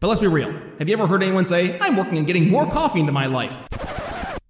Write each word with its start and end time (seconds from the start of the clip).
But 0.00 0.06
let's 0.06 0.20
be 0.20 0.28
real. 0.28 0.52
Have 0.78 0.88
you 0.88 0.94
ever 0.94 1.08
heard 1.08 1.24
anyone 1.24 1.44
say, 1.44 1.76
I'm 1.80 1.96
working 1.96 2.18
on 2.18 2.24
getting 2.24 2.48
more 2.48 2.64
coffee 2.66 3.00
into 3.00 3.10
my 3.10 3.26
life? 3.26 3.68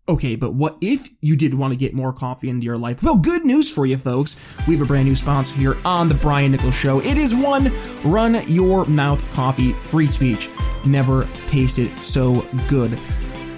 Okay, 0.07 0.37
but 0.37 0.53
what 0.53 0.77
if 0.83 1.09
you 1.23 1.37
did 1.37 1.55
want 1.55 1.73
to 1.73 1.77
get 1.79 1.95
more 1.95 2.13
coffee 2.13 2.51
into 2.51 2.67
your 2.67 2.77
life? 2.77 3.03
Well, 3.03 3.17
good 3.17 3.47
news 3.47 3.73
for 3.73 3.87
you, 3.87 3.97
folks. 3.97 4.59
We 4.67 4.75
have 4.75 4.83
a 4.83 4.87
brand 4.87 5.09
new 5.09 5.15
sponsor 5.15 5.57
here 5.57 5.79
on 5.87 6.11
The 6.11 6.17
Brian 6.17 6.53
Nichols 6.53 6.75
Show. 6.75 7.01
It 7.01 7.17
is 7.17 7.35
one 7.35 7.73
Run 8.05 8.47
Your 8.47 8.85
Mouth 8.85 9.23
Coffee 9.31 9.73
Free 9.73 10.07
Speech. 10.07 10.51
Never 10.85 11.27
tasted 11.47 12.03
so 12.03 12.47
good. 12.67 12.91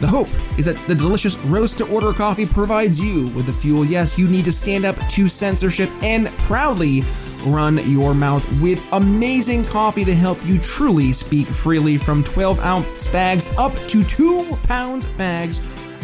The 0.00 0.06
hope 0.06 0.28
is 0.58 0.66
that 0.66 0.78
the 0.86 0.94
delicious 0.94 1.38
roast 1.38 1.78
to 1.78 1.88
order 1.92 2.12
coffee 2.12 2.46
provides 2.46 3.00
you 3.00 3.26
with 3.28 3.46
the 3.46 3.52
fuel, 3.52 3.84
yes, 3.84 4.16
you 4.16 4.28
need 4.28 4.44
to 4.44 4.52
stand 4.52 4.84
up 4.84 4.96
to 5.08 5.26
censorship 5.26 5.90
and 6.04 6.28
proudly 6.38 7.02
run 7.42 7.78
your 7.90 8.14
mouth 8.14 8.46
with 8.60 8.84
amazing 8.92 9.64
coffee 9.64 10.04
to 10.04 10.14
help 10.14 10.44
you 10.46 10.58
truly 10.58 11.12
speak 11.12 11.46
freely 11.46 11.96
from 11.96 12.22
12 12.24 12.60
ounce 12.60 13.06
bags 13.08 13.52
up 13.56 13.74
to 13.88 14.02
2 14.02 14.56
pounds 14.64 15.06
bags. 15.06 15.60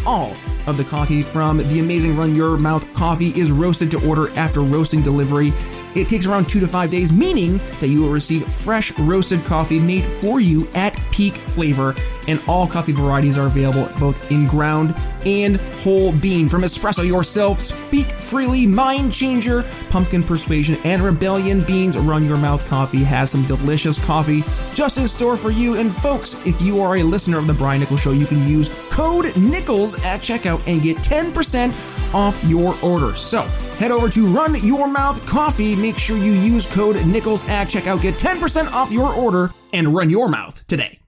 All 0.06 0.36
of 0.66 0.76
the 0.76 0.84
coffee 0.84 1.22
from 1.22 1.58
the 1.58 1.80
amazing 1.80 2.16
Run 2.16 2.34
Your 2.34 2.56
Mouth 2.56 2.92
coffee 2.94 3.30
is 3.30 3.52
roasted 3.52 3.90
to 3.92 4.08
order 4.08 4.30
after 4.30 4.60
roasting 4.60 5.02
delivery. 5.02 5.52
It 5.96 6.08
takes 6.08 6.26
around 6.26 6.48
two 6.48 6.60
to 6.60 6.66
five 6.66 6.90
days, 6.90 7.12
meaning 7.12 7.58
that 7.80 7.88
you 7.88 8.02
will 8.02 8.10
receive 8.10 8.50
fresh 8.50 8.96
roasted 8.98 9.44
coffee 9.44 9.80
made 9.80 10.04
for 10.04 10.40
you 10.40 10.68
at 10.74 10.98
peak 11.10 11.36
flavor. 11.36 11.94
And 12.28 12.42
all 12.46 12.66
coffee 12.66 12.92
varieties 12.92 13.38
are 13.38 13.46
available 13.46 13.90
both 13.98 14.30
in 14.30 14.46
ground 14.46 14.94
and 15.24 15.56
whole 15.78 16.12
bean. 16.12 16.48
From 16.48 16.62
espresso 16.62 17.06
yourself, 17.06 17.60
speak 17.60 18.10
freely, 18.12 18.66
mind 18.66 19.12
changer, 19.12 19.64
pumpkin 19.90 20.22
persuasion, 20.22 20.78
and 20.84 21.02
rebellion 21.02 21.64
beans. 21.64 21.96
Run 21.96 22.24
Your 22.24 22.38
Mouth 22.38 22.66
coffee 22.66 23.04
has 23.04 23.30
some 23.30 23.44
delicious 23.44 23.98
coffee 24.04 24.42
just 24.74 24.98
in 24.98 25.08
store 25.08 25.36
for 25.36 25.50
you. 25.50 25.76
And 25.76 25.92
folks, 25.92 26.44
if 26.46 26.60
you 26.60 26.80
are 26.80 26.96
a 26.96 27.02
listener 27.02 27.38
of 27.38 27.46
the 27.46 27.54
Brian 27.54 27.80
Nichols 27.80 28.00
Show, 28.00 28.12
you 28.12 28.26
can 28.26 28.46
use 28.46 28.70
code 28.96 29.26
NICHOLS 29.36 30.02
at 30.06 30.20
checkout 30.20 30.62
and 30.66 30.80
get 30.80 30.96
10% 30.98 32.14
off 32.14 32.42
your 32.44 32.78
order. 32.82 33.14
So 33.14 33.42
head 33.78 33.90
over 33.90 34.08
to 34.08 34.26
Run 34.26 34.56
Your 34.64 34.88
Mouth 34.88 35.24
Coffee. 35.26 35.76
Make 35.76 35.98
sure 35.98 36.16
you 36.16 36.32
use 36.32 36.66
code 36.66 36.96
NICHOLS 36.96 37.46
at 37.50 37.68
checkout. 37.68 38.00
Get 38.00 38.14
10% 38.14 38.72
off 38.72 38.90
your 38.90 39.12
order 39.12 39.52
and 39.74 39.94
run 39.94 40.08
your 40.08 40.30
mouth 40.30 40.66
today. 40.66 40.98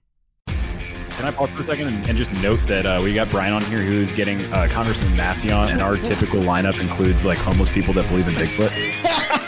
Can 0.46 1.24
I 1.24 1.30
pause 1.30 1.48
for 1.50 1.62
a 1.62 1.66
second 1.66 1.88
and, 1.88 2.06
and 2.06 2.18
just 2.18 2.32
note 2.42 2.60
that 2.66 2.84
uh, 2.84 3.00
we 3.02 3.14
got 3.14 3.30
Brian 3.30 3.54
on 3.54 3.64
here 3.64 3.82
who's 3.82 4.12
getting 4.12 4.44
uh, 4.52 4.68
Congressman 4.70 5.16
Massey 5.16 5.50
on, 5.50 5.70
and 5.70 5.80
our 5.80 5.96
typical 5.96 6.40
lineup 6.40 6.78
includes 6.78 7.24
like 7.24 7.38
homeless 7.38 7.70
people 7.70 7.94
that 7.94 8.06
believe 8.08 8.28
in 8.28 8.34
Bigfoot. 8.34 9.38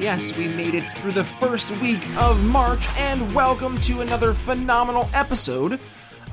Yes, 0.00 0.34
we 0.34 0.48
made 0.48 0.74
it 0.74 0.90
through 0.92 1.12
the 1.12 1.24
first 1.24 1.76
week 1.76 2.02
of 2.16 2.42
March, 2.46 2.88
and 2.96 3.34
welcome 3.34 3.76
to 3.82 4.00
another 4.00 4.32
phenomenal 4.32 5.10
episode 5.12 5.78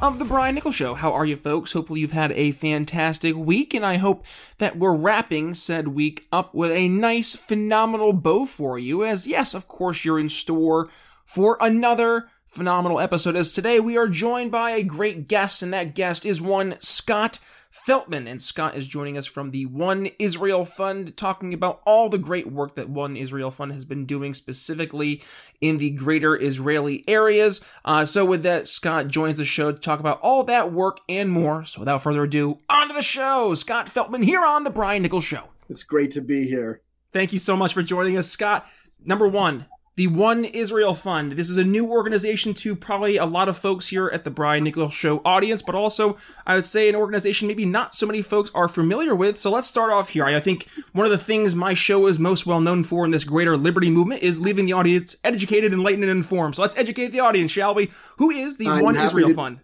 of 0.01 0.19
The 0.19 0.23
Brian 0.23 0.55
Nichols 0.55 0.75
Show. 0.75 0.93
How 0.93 1.11
are 1.11 1.25
you, 1.25 1.35
folks? 1.35 1.73
Hopefully, 1.73 1.99
you've 1.99 2.13
had 2.13 2.31
a 2.31 2.53
fantastic 2.53 3.35
week, 3.35 3.73
and 3.73 3.85
I 3.85 3.97
hope 3.97 4.25
that 4.59 4.77
we're 4.77 4.95
wrapping 4.95 5.53
said 5.53 5.89
week 5.89 6.29
up 6.31 6.55
with 6.55 6.71
a 6.71 6.87
nice, 6.87 7.35
phenomenal 7.35 8.13
bow 8.13 8.45
for 8.45 8.79
you. 8.79 9.03
As, 9.03 9.27
yes, 9.27 9.53
of 9.53 9.67
course, 9.67 10.05
you're 10.05 10.17
in 10.17 10.29
store 10.29 10.87
for 11.25 11.57
another 11.59 12.29
phenomenal 12.45 13.01
episode. 13.01 13.35
As 13.35 13.51
today, 13.51 13.81
we 13.81 13.97
are 13.97 14.07
joined 14.07 14.49
by 14.49 14.71
a 14.71 14.81
great 14.81 15.27
guest, 15.27 15.61
and 15.61 15.73
that 15.73 15.93
guest 15.93 16.25
is 16.25 16.41
one 16.41 16.77
Scott 16.79 17.37
Feltman, 17.85 18.27
and 18.27 18.41
Scott 18.41 18.75
is 18.75 18.87
joining 18.87 19.17
us 19.17 19.25
from 19.25 19.51
the 19.51 19.65
One 19.65 20.09
Israel 20.19 20.65
Fund, 20.65 21.15
talking 21.15 21.53
about 21.53 21.81
all 21.85 22.09
the 22.09 22.17
great 22.17 22.51
work 22.51 22.75
that 22.75 22.89
One 22.89 23.15
Israel 23.15 23.51
Fund 23.51 23.73
has 23.73 23.85
been 23.85 24.05
doing 24.05 24.33
specifically 24.33 25.21
in 25.61 25.77
the 25.77 25.91
greater 25.91 26.35
Israeli 26.35 27.03
areas. 27.07 27.63
Uh, 27.85 28.05
so, 28.05 28.25
with 28.25 28.43
that, 28.43 28.67
Scott 28.67 29.07
joins 29.07 29.37
the 29.37 29.45
show 29.45 29.71
to 29.71 29.77
talk 29.79 29.99
about 29.99 30.19
all 30.21 30.43
that 30.45 30.71
work 30.71 30.99
and 31.07 31.31
more. 31.31 31.63
So, 31.65 31.79
without 31.79 32.01
further 32.01 32.23
ado, 32.23 32.57
on 32.69 32.87
to 32.89 32.93
the 32.93 33.01
show. 33.01 33.53
Scott 33.55 33.87
Feltman 33.87 34.23
here 34.23 34.43
on 34.43 34.63
The 34.63 34.69
Brian 34.69 35.03
Nichols 35.03 35.23
Show. 35.23 35.43
It's 35.69 35.83
great 35.83 36.11
to 36.13 36.21
be 36.21 36.47
here. 36.47 36.81
Thank 37.13 37.33
you 37.33 37.39
so 37.39 37.55
much 37.55 37.73
for 37.73 37.83
joining 37.83 38.17
us, 38.17 38.29
Scott. 38.29 38.67
Number 39.03 39.27
one, 39.27 39.65
the 39.97 40.07
One 40.07 40.45
Israel 40.45 40.93
Fund. 40.93 41.31
This 41.33 41.49
is 41.49 41.57
a 41.57 41.63
new 41.63 41.89
organization 41.89 42.53
to 42.53 42.75
probably 42.75 43.17
a 43.17 43.25
lot 43.25 43.49
of 43.49 43.57
folks 43.57 43.87
here 43.87 44.09
at 44.13 44.23
the 44.23 44.29
Brian 44.29 44.63
Nichols 44.63 44.93
Show 44.93 45.21
audience, 45.25 45.63
but 45.63 45.73
also 45.73 46.17
I 46.45 46.53
would 46.53 46.65
say 46.65 46.87
an 46.87 46.95
organization 46.95 47.47
maybe 47.47 47.65
not 47.65 47.95
so 47.95 48.05
many 48.05 48.21
folks 48.21 48.51
are 48.53 48.67
familiar 48.67 49.15
with. 49.15 49.37
So 49.37 49.49
let's 49.49 49.67
start 49.67 49.91
off 49.91 50.09
here. 50.09 50.23
I 50.23 50.39
think 50.39 50.67
one 50.93 51.07
of 51.07 51.11
the 51.11 51.17
things 51.17 51.55
my 51.55 51.73
show 51.73 52.05
is 52.05 52.19
most 52.19 52.45
well 52.45 52.61
known 52.61 52.83
for 52.83 53.05
in 53.05 53.11
this 53.11 53.23
greater 53.23 53.57
liberty 53.57 53.89
movement 53.89 54.21
is 54.21 54.39
leaving 54.39 54.67
the 54.67 54.73
audience 54.73 55.15
educated, 55.23 55.73
enlightened, 55.73 56.03
and 56.03 56.11
informed. 56.11 56.55
So 56.55 56.61
let's 56.61 56.77
educate 56.77 57.07
the 57.07 57.21
audience, 57.21 57.49
shall 57.49 57.73
we? 57.73 57.89
Who 58.17 58.29
is 58.29 58.57
the 58.57 58.67
I'm 58.67 58.83
One 58.83 58.95
Israel 58.95 59.29
to- 59.29 59.33
Fund? 59.33 59.59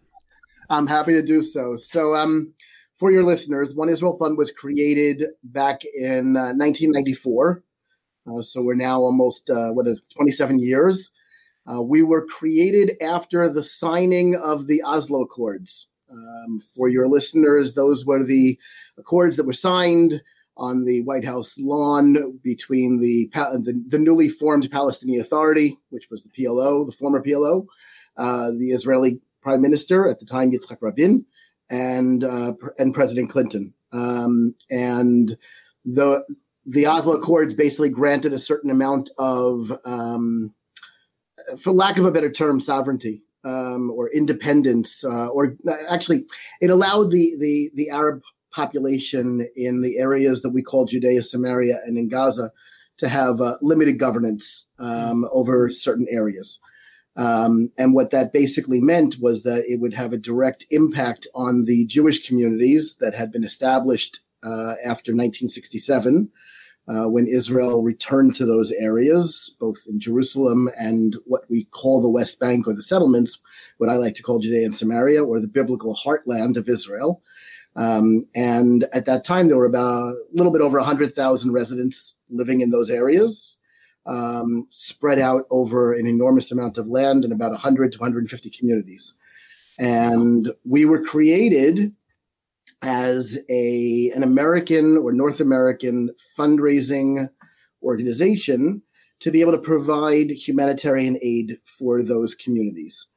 I'm 0.68 0.88
happy 0.88 1.14
to 1.14 1.22
do 1.22 1.44
so. 1.44 1.76
So, 1.76 2.16
um, 2.16 2.54
for 2.98 3.12
your 3.12 3.22
listeners, 3.24 3.76
One 3.76 3.90
Israel 3.90 4.18
Fund 4.18 4.38
was 4.38 4.52
created 4.52 5.26
back 5.44 5.84
in 5.94 6.38
uh, 6.38 6.54
1994. 6.56 7.64
Uh, 8.28 8.42
so 8.42 8.62
we're 8.62 8.74
now 8.74 9.02
almost 9.02 9.50
uh, 9.50 9.70
what 9.70 9.88
uh, 9.88 9.96
27 10.16 10.60
years. 10.60 11.12
We 11.82 12.04
were 12.04 12.26
created 12.26 12.92
after 13.02 13.48
the 13.50 13.64
signing 13.64 14.36
of 14.36 14.68
the 14.68 14.82
Oslo 14.84 15.22
Accords. 15.22 15.88
Um, 16.12 16.60
for 16.60 16.90
your 16.90 17.08
listeners, 17.08 17.74
those 17.74 18.06
were 18.06 18.24
the 18.24 18.60
accords 18.98 19.38
that 19.38 19.46
were 19.46 19.54
signed 19.54 20.22
on 20.58 20.84
the 20.86 21.02
White 21.02 21.26
House 21.26 21.58
lawn 21.60 22.38
between 22.44 23.00
the 23.00 23.30
the, 23.34 23.84
the 23.88 24.00
newly 24.00 24.30
formed 24.30 24.70
Palestinian 24.72 25.22
Authority, 25.22 25.80
which 25.90 26.10
was 26.12 26.24
the 26.24 26.30
PLO, 26.30 26.86
the 26.86 26.92
former 26.92 27.24
PLO, 27.24 27.66
uh, 28.18 28.52
the 28.58 28.72
Israeli 28.72 29.20
Prime 29.42 29.62
Minister 29.62 30.08
at 30.08 30.20
the 30.20 30.26
time, 30.26 30.52
Yitzhak 30.52 30.78
Rabin, 30.82 31.26
and 31.70 32.24
uh, 32.24 32.54
and 32.78 32.94
President 32.94 33.30
Clinton. 33.30 33.74
Um, 33.92 34.56
and 34.70 35.38
the 35.86 36.24
the 36.66 36.86
Oslo 36.86 37.14
Accords 37.14 37.56
basically 37.56 37.90
granted 37.90 38.34
a 38.34 38.40
certain 38.40 38.70
amount 38.70 39.10
of, 39.18 39.72
um, 39.86 40.54
for 41.62 41.74
lack 41.74 41.98
of 41.98 42.06
a 42.06 42.12
better 42.12 42.32
term, 42.32 42.60
sovereignty 42.60 43.22
um, 43.44 43.92
or 43.92 44.10
independence, 44.12 45.04
uh, 45.04 45.28
or 45.28 45.56
actually, 45.90 46.26
it 46.62 46.70
allowed 46.70 47.12
the 47.12 47.36
the 47.40 47.72
the 47.76 47.90
Arab 47.90 48.22
population 48.54 49.48
in 49.56 49.82
the 49.82 49.98
areas 49.98 50.42
that 50.42 50.52
we 50.52 50.62
call 50.62 50.86
Judea, 50.86 51.24
Samaria, 51.24 51.80
and 51.86 51.98
in 51.98 52.08
Gaza 52.08 52.52
to 52.98 53.10
have 53.10 53.42
uh, 53.42 53.58
limited 53.62 53.98
governance 53.98 54.70
um, 54.80 55.28
over 55.34 55.70
certain 55.70 56.08
areas. 56.10 56.60
Um, 57.16 57.72
and 57.78 57.94
what 57.94 58.12
that 58.12 58.34
basically 58.34 58.82
meant 58.82 59.18
was 59.20 59.44
that 59.44 59.66
it 59.68 59.80
would 59.80 59.94
have 59.94 60.14
a 60.14 60.18
direct 60.18 60.66
impact 60.72 61.28
on 61.36 61.66
the 61.66 61.86
Jewish 61.86 62.26
communities 62.26 62.96
that 63.00 63.14
had 63.14 63.32
been 63.32 63.44
established 63.44 64.22
uh, 64.44 64.76
after 64.84 65.12
1967, 65.12 66.30
uh, 66.88 67.08
when 67.08 67.28
Israel 67.28 67.82
returned 67.82 68.36
to 68.36 68.46
those 68.46 68.72
areas, 68.72 69.56
both 69.60 69.86
in 69.88 70.00
Jerusalem 70.00 70.70
and 70.78 71.16
what 71.26 71.50
we 71.50 71.66
call 71.66 72.02
the 72.02 72.10
West 72.10 72.40
Bank 72.40 72.68
or 72.68 72.74
the 72.74 72.84
settlements, 72.84 73.40
what 73.78 73.90
I 73.90 73.96
like 73.96 74.16
to 74.16 74.24
call 74.24 74.40
Judea 74.40 74.66
and 74.66 74.76
Samaria, 74.76 75.24
or 75.24 75.40
the 75.40 75.48
biblical 75.48 75.96
heartland 75.96 76.58
of 76.58 76.68
Israel. 76.68 77.22
Um, 77.76 78.28
and 78.36 78.86
at 78.94 79.06
that 79.06 79.24
time, 79.24 79.48
there 79.48 79.58
were 79.58 79.66
about 79.66 80.10
a 80.10 80.16
little 80.34 80.52
bit 80.52 80.62
over 80.62 80.78
100,000 80.78 81.52
residents 81.52 82.16
living 82.30 82.62
in 82.62 82.70
those 82.70 82.90
areas 82.90 83.58
um, 84.06 84.68
spread 84.70 85.20
out 85.20 85.46
over 85.50 85.94
an 85.94 86.08
enormous 86.08 86.52
amount 86.52 86.78
of 86.78 86.88
land 86.88 87.24
and 87.24 87.34
about 87.34 87.52
100 87.52 87.94
to 87.94 87.98
150 87.98 88.50
communities. 88.50 89.16
And 89.80 90.52
we 90.66 90.86
were 90.86 91.04
created 91.04 91.94
as 92.84 93.40
a 93.50 94.12
an 94.14 94.24
American 94.24 94.98
or 94.98 95.12
North 95.12 95.40
American 95.40 96.10
fundraising 96.38 97.30
organization 97.82 98.82
to 99.22 99.32
be 99.32 99.42
able 99.42 99.54
to 99.54 99.58
provide 99.58 100.30
humanitarian 100.32 101.18
aid 101.22 101.58
for 101.66 102.04
those 102.04 102.36
communities. 102.36 103.08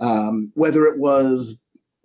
Um, 0.00 0.50
whether 0.54 0.84
it 0.84 0.98
was 0.98 1.58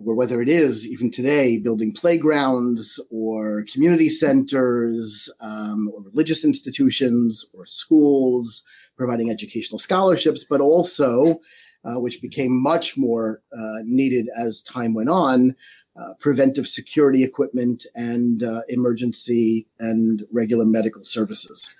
or 0.06 0.13
whether 0.13 0.39
it 0.44 0.50
is 0.50 0.85
even 0.88 1.09
today 1.09 1.57
building 1.57 1.91
playgrounds 1.91 3.00
or 3.09 3.65
community 3.74 4.12
centers 4.12 5.27
um, 5.41 5.91
or 5.91 6.03
religious 6.03 6.45
institutions 6.45 7.44
or 7.53 7.65
schools 7.65 8.63
providing 8.95 9.31
educational 9.31 9.79
scholarships 9.79 10.45
but 10.47 10.62
also 10.62 11.39
uh, 11.88 12.00
which 12.00 12.21
became 12.21 12.62
much 12.62 12.97
more 12.97 13.41
uh, 13.53 13.79
needed 13.83 14.27
as 14.38 14.62
time 14.62 14.94
went 14.94 15.09
on, 15.09 15.56
uh, 16.00 16.14
preventive 16.20 16.68
security 16.68 17.24
equipment 17.24 17.86
and 17.96 18.44
uh, 18.44 18.62
emergency 18.70 19.68
and 19.80 20.26
regular 20.32 20.66
medical 20.66 21.04
services. 21.04 21.74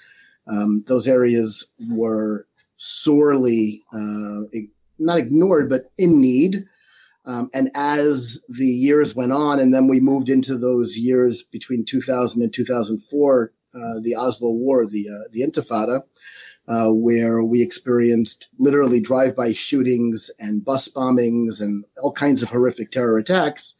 Um, 0.48 0.84
those 0.88 1.08
areas 1.08 1.68
were 1.90 2.48
sorely 2.78 3.84
uh, 3.94 4.42
not 5.00 5.19
ignored, 5.19 5.69
but 5.69 5.92
in 5.98 6.22
need. 6.22 6.66
Um, 7.25 7.50
and 7.54 7.69
as 7.75 8.44
the 8.48 8.66
years 8.66 9.14
went 9.14 9.34
on, 9.34 9.60
and 9.60 9.74
then 9.74 9.88
we 9.88 10.00
moved 10.00 10.30
into 10.30 10.58
those 10.58 10.98
years 10.98 11.44
between 11.44 11.84
2000 11.84 12.42
and 12.42 12.54
2004, 12.54 13.52
uh, 13.75 14.00
the 14.02 14.16
Oslo 14.16 14.50
War, 14.50 14.86
the 14.86 15.10
uh, 15.10 15.28
the 15.31 15.42
Intifada, 15.42 16.04
uh, 16.68 16.90
where 16.90 17.44
we 17.44 17.62
experienced 17.62 18.48
literally 18.58 19.02
drive-by 19.02 19.54
shootings 19.54 20.31
and 20.40 20.64
bus 20.64 20.88
bombings 20.88 21.62
and 21.62 21.84
all 22.02 22.14
kinds 22.14 22.42
of 22.42 22.50
horrific 22.50 22.92
terror 22.92 23.18
attacks. 23.18 23.75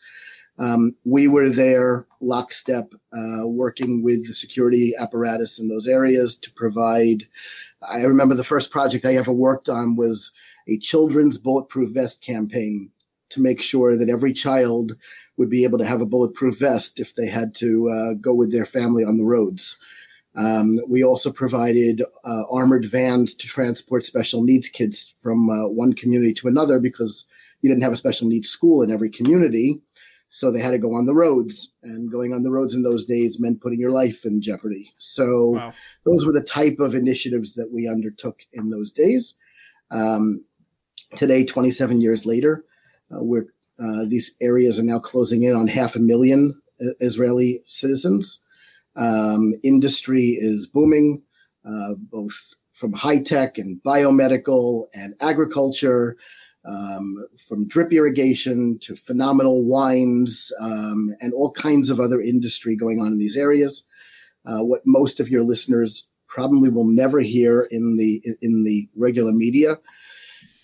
Um, 0.59 0.95
we 1.06 1.27
were 1.27 1.50
there 1.50 2.07
lockstep, 2.19 2.94
uh, 3.13 3.48
working 3.48 4.04
with 4.04 4.27
the 4.27 4.33
security 4.33 4.94
apparatus 4.98 5.59
in 5.59 5.68
those 5.68 5.88
areas 5.88 6.36
to 6.38 6.51
provide. 6.51 7.24
I 7.88 8.04
remember 8.04 8.36
the 8.36 8.44
first 8.44 8.71
project 8.71 9.06
I 9.06 9.15
ever 9.15 9.31
worked 9.31 9.69
on 9.69 9.95
was 9.95 10.31
a 10.68 10.77
children's 10.80 11.38
bulletproof 11.38 11.94
vest 11.94 12.24
campaign 12.24 12.92
to 13.30 13.42
make 13.42 13.62
sure 13.62 13.95
that 13.95 14.09
every 14.09 14.33
child 14.33 14.94
would 15.36 15.50
be 15.50 15.63
able 15.63 15.77
to 15.77 15.86
have 15.86 16.01
a 16.01 16.06
bulletproof 16.06 16.60
vest 16.60 17.00
if 17.00 17.13
they 17.15 17.27
had 17.27 17.53
to 17.56 17.89
uh, 17.89 18.13
go 18.19 18.33
with 18.33 18.51
their 18.51 18.65
family 18.65 19.03
on 19.03 19.18
the 19.18 19.25
roads. 19.25 19.77
Um, 20.36 20.80
we 20.88 21.03
also 21.03 21.31
provided 21.31 22.03
uh, 22.24 22.44
armored 22.50 22.86
vans 22.86 23.33
to 23.36 23.48
transport 23.48 24.06
special 24.06 24.44
needs 24.44 24.69
kids 24.69 25.13
from 25.19 25.50
uh, 25.50 25.68
one 25.68 25.94
community 25.94 26.33
to 26.36 26.48
another 26.48 26.80
because 26.80 27.25
you 27.62 27.69
didn't 27.69 27.83
have 27.83 27.94
a 27.94 27.98
special 27.98 28.27
needs 28.27 28.48
school 28.48 28.83
in 28.83 28.92
every 28.92 29.10
community. 29.10 29.81
So 30.29 30.51
they 30.51 30.59
had 30.59 30.71
to 30.71 30.77
go 30.77 30.94
on 30.94 31.06
the 31.06 31.15
roads, 31.15 31.71
and 31.81 32.12
going 32.12 32.33
on 32.33 32.44
the 32.44 32.51
roads 32.51 32.74
in 32.74 32.83
those 32.83 33.06
days 33.06 33.39
meant 33.39 33.62
putting 33.62 33.79
your 33.79 33.91
life 33.91 34.25
in 34.25 34.41
jeopardy. 34.41 34.94
So 34.97 35.50
wow. 35.50 35.71
those 36.06 36.25
were 36.25 36.33
the 36.33 36.44
type 36.44 36.79
of 36.79 36.94
initiatives 36.94 37.56
that 37.56 37.71
we 37.71 37.88
undertook 37.88 38.41
in 38.51 38.69
those 38.69 38.91
days. 38.91 39.35
Um, 39.89 40.44
today, 41.15 41.45
27 41.45 42.01
years 42.01 42.25
later, 42.25 42.65
uh, 43.12 43.24
we're 43.24 43.47
uh, 43.79 44.06
these 44.07 44.33
areas 44.41 44.79
are 44.79 44.83
now 44.83 45.00
closing 45.00 45.44
in 45.44 45.56
on 45.56 45.68
half 45.68 45.95
a 45.95 46.00
million 46.00 46.59
uh, 46.81 46.94
Israeli 47.00 47.62
citizens. 47.68 48.39
Um, 48.95 49.53
industry 49.63 50.35
is 50.39 50.68
booming, 50.68 51.21
uh, 51.63 51.94
both 51.95 52.56
from 52.74 52.94
high 52.94 53.21
tech 53.21 53.57
and 53.57 53.81
biomedical 53.83 54.88
and 54.94 55.13
agriculture, 55.19 56.18
um, 56.67 57.25
from 57.37 57.67
drip 57.67 57.93
irrigation 57.93 58.77
to 58.79 58.95
phenomenal 58.95 59.63
wines 59.63 60.51
um, 60.59 61.15
and 61.21 61.33
all 61.33 61.51
kinds 61.51 61.89
of 61.89 61.99
other 61.99 62.21
industry 62.21 62.75
going 62.75 62.99
on 62.99 63.07
in 63.07 63.17
these 63.17 63.37
areas. 63.37 63.83
Uh, 64.45 64.63
what 64.63 64.81
most 64.85 65.19
of 65.19 65.29
your 65.29 65.43
listeners 65.43 66.07
probably 66.27 66.69
will 66.69 66.87
never 66.87 67.21
hear 67.21 67.61
in 67.71 67.97
the 67.97 68.21
in 68.41 68.63
the 68.63 68.89
regular 68.95 69.31
media 69.31 69.79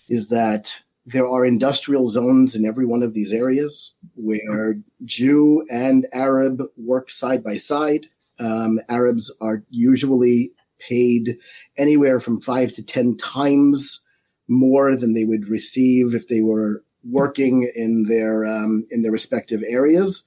is 0.08 0.28
that 0.28 0.80
there 1.06 1.28
are 1.28 1.44
industrial 1.44 2.06
zones 2.06 2.54
in 2.54 2.64
every 2.64 2.86
one 2.86 3.02
of 3.02 3.12
these 3.12 3.32
areas 3.32 3.94
where 4.14 4.76
Jew 5.04 5.66
and 5.70 6.06
Arab 6.12 6.62
work 6.76 7.10
side 7.10 7.42
by 7.42 7.56
side. 7.56 8.06
Um, 8.38 8.80
Arabs 8.88 9.30
are 9.40 9.64
usually 9.70 10.52
paid 10.78 11.38
anywhere 11.76 12.20
from 12.20 12.40
five 12.40 12.72
to 12.74 12.82
10 12.82 13.16
times 13.16 14.00
more 14.48 14.96
than 14.96 15.14
they 15.14 15.24
would 15.24 15.48
receive 15.48 16.14
if 16.14 16.28
they 16.28 16.40
were 16.40 16.84
working 17.02 17.70
in 17.74 18.04
their, 18.08 18.46
um, 18.46 18.86
in 18.90 19.02
their 19.02 19.12
respective 19.12 19.62
areas, 19.66 20.24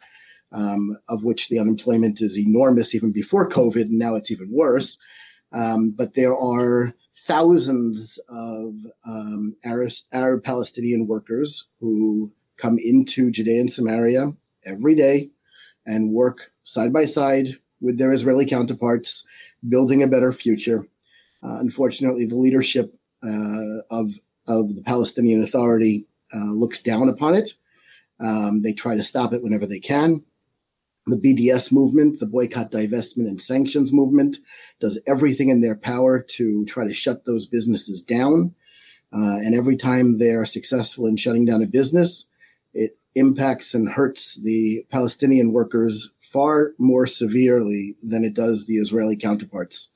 um, 0.51 0.97
of 1.09 1.23
which 1.23 1.49
the 1.49 1.59
unemployment 1.59 2.21
is 2.21 2.37
enormous 2.37 2.95
even 2.95 3.11
before 3.11 3.49
COVID. 3.49 3.83
And 3.83 3.99
now 3.99 4.15
it's 4.15 4.31
even 4.31 4.49
worse. 4.51 4.97
Um, 5.51 5.91
but 5.91 6.13
there 6.13 6.35
are 6.35 6.93
thousands 7.15 8.19
of 8.29 8.73
um, 9.05 9.55
Arab, 9.63 9.91
Arab 10.11 10.43
Palestinian 10.43 11.07
workers 11.07 11.67
who 11.79 12.31
come 12.57 12.77
into 12.79 13.31
Judea 13.31 13.59
and 13.59 13.71
Samaria 13.71 14.33
every 14.65 14.95
day 14.95 15.29
and 15.85 16.13
work 16.13 16.51
side 16.63 16.91
by 16.91 17.05
side 17.05 17.57
with 17.79 17.97
their 17.97 18.11
Israeli 18.11 18.45
counterparts, 18.45 19.25
building 19.67 20.03
a 20.03 20.07
better 20.07 20.31
future. 20.31 20.87
Uh, 21.43 21.57
unfortunately, 21.59 22.25
the 22.25 22.35
leadership 22.35 22.96
of 23.23 24.19
of 24.47 24.75
the 24.75 24.83
Palestinian 24.83 25.43
Authority 25.43 26.07
uh, 26.33 26.51
looks 26.53 26.81
down 26.81 27.09
upon 27.09 27.35
it. 27.35 27.53
Um, 28.19 28.61
they 28.61 28.73
try 28.73 28.95
to 28.95 29.03
stop 29.03 29.33
it 29.33 29.43
whenever 29.43 29.65
they 29.65 29.79
can. 29.79 30.23
The 31.05 31.17
BDS 31.17 31.71
movement, 31.71 32.19
the 32.19 32.25
boycott, 32.25 32.71
divestment, 32.71 33.27
and 33.27 33.41
sanctions 33.41 33.93
movement, 33.93 34.37
does 34.79 34.99
everything 35.07 35.49
in 35.49 35.61
their 35.61 35.75
power 35.75 36.19
to 36.19 36.65
try 36.65 36.85
to 36.85 36.93
shut 36.93 37.25
those 37.25 37.47
businesses 37.47 38.03
down. 38.03 38.53
Uh, 39.13 39.39
and 39.39 39.55
every 39.55 39.77
time 39.77 40.17
they're 40.17 40.45
successful 40.45 41.05
in 41.05 41.15
shutting 41.15 41.45
down 41.45 41.61
a 41.61 41.67
business, 41.67 42.25
it 42.73 42.97
impacts 43.15 43.73
and 43.73 43.89
hurts 43.89 44.35
the 44.35 44.85
Palestinian 44.91 45.53
workers 45.53 46.09
far 46.21 46.73
more 46.77 47.07
severely 47.07 47.95
than 48.03 48.25
it 48.25 48.33
does 48.33 48.65
the 48.65 48.75
Israeli 48.75 49.15
counterparts. 49.15 49.89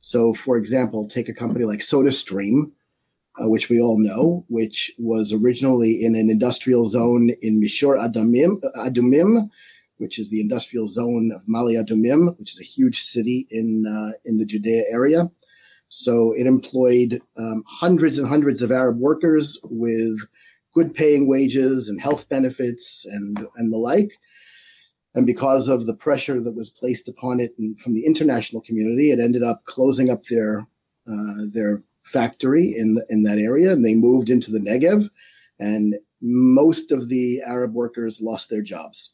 So, 0.00 0.32
for 0.32 0.56
example, 0.56 1.06
take 1.06 1.28
a 1.28 1.34
company 1.34 1.64
like 1.64 1.80
SodaStream, 1.80 2.72
uh, 3.40 3.48
which 3.48 3.68
we 3.68 3.80
all 3.80 3.98
know, 3.98 4.44
which 4.48 4.92
was 4.98 5.32
originally 5.32 6.02
in 6.04 6.14
an 6.14 6.30
industrial 6.30 6.86
zone 6.86 7.30
in 7.42 7.60
Mishor 7.60 7.98
Adumim, 7.98 8.60
Adumim 8.76 9.50
which 9.98 10.18
is 10.18 10.30
the 10.30 10.40
industrial 10.40 10.88
zone 10.88 11.30
of 11.34 11.44
Ma'ale 11.46 11.84
Adumim, 11.84 12.38
which 12.38 12.52
is 12.52 12.60
a 12.60 12.64
huge 12.64 13.00
city 13.00 13.46
in 13.50 13.84
uh, 13.86 14.16
in 14.24 14.38
the 14.38 14.46
Judea 14.46 14.84
area. 14.90 15.30
So 15.88 16.32
it 16.32 16.46
employed 16.46 17.20
um, 17.36 17.64
hundreds 17.66 18.18
and 18.18 18.28
hundreds 18.28 18.62
of 18.62 18.72
Arab 18.72 18.98
workers 18.98 19.58
with 19.64 20.20
good 20.74 20.94
paying 20.94 21.28
wages 21.28 21.88
and 21.88 22.00
health 22.00 22.28
benefits 22.28 23.04
and, 23.06 23.46
and 23.56 23.72
the 23.72 23.78
like. 23.78 24.18
And 25.18 25.26
because 25.26 25.66
of 25.66 25.86
the 25.86 25.96
pressure 25.96 26.40
that 26.40 26.54
was 26.54 26.70
placed 26.70 27.08
upon 27.08 27.40
it 27.40 27.52
from 27.80 27.92
the 27.92 28.06
international 28.06 28.62
community, 28.62 29.10
it 29.10 29.18
ended 29.18 29.42
up 29.42 29.64
closing 29.64 30.10
up 30.10 30.22
their 30.26 30.60
uh, 31.10 31.42
their 31.52 31.82
factory 32.04 32.72
in 32.76 33.02
in 33.08 33.24
that 33.24 33.38
area, 33.38 33.72
and 33.72 33.84
they 33.84 33.94
moved 33.94 34.30
into 34.30 34.52
the 34.52 34.60
Negev. 34.60 35.10
And 35.58 35.96
most 36.22 36.92
of 36.92 37.08
the 37.08 37.42
Arab 37.44 37.74
workers 37.74 38.20
lost 38.20 38.48
their 38.48 38.62
jobs. 38.62 39.12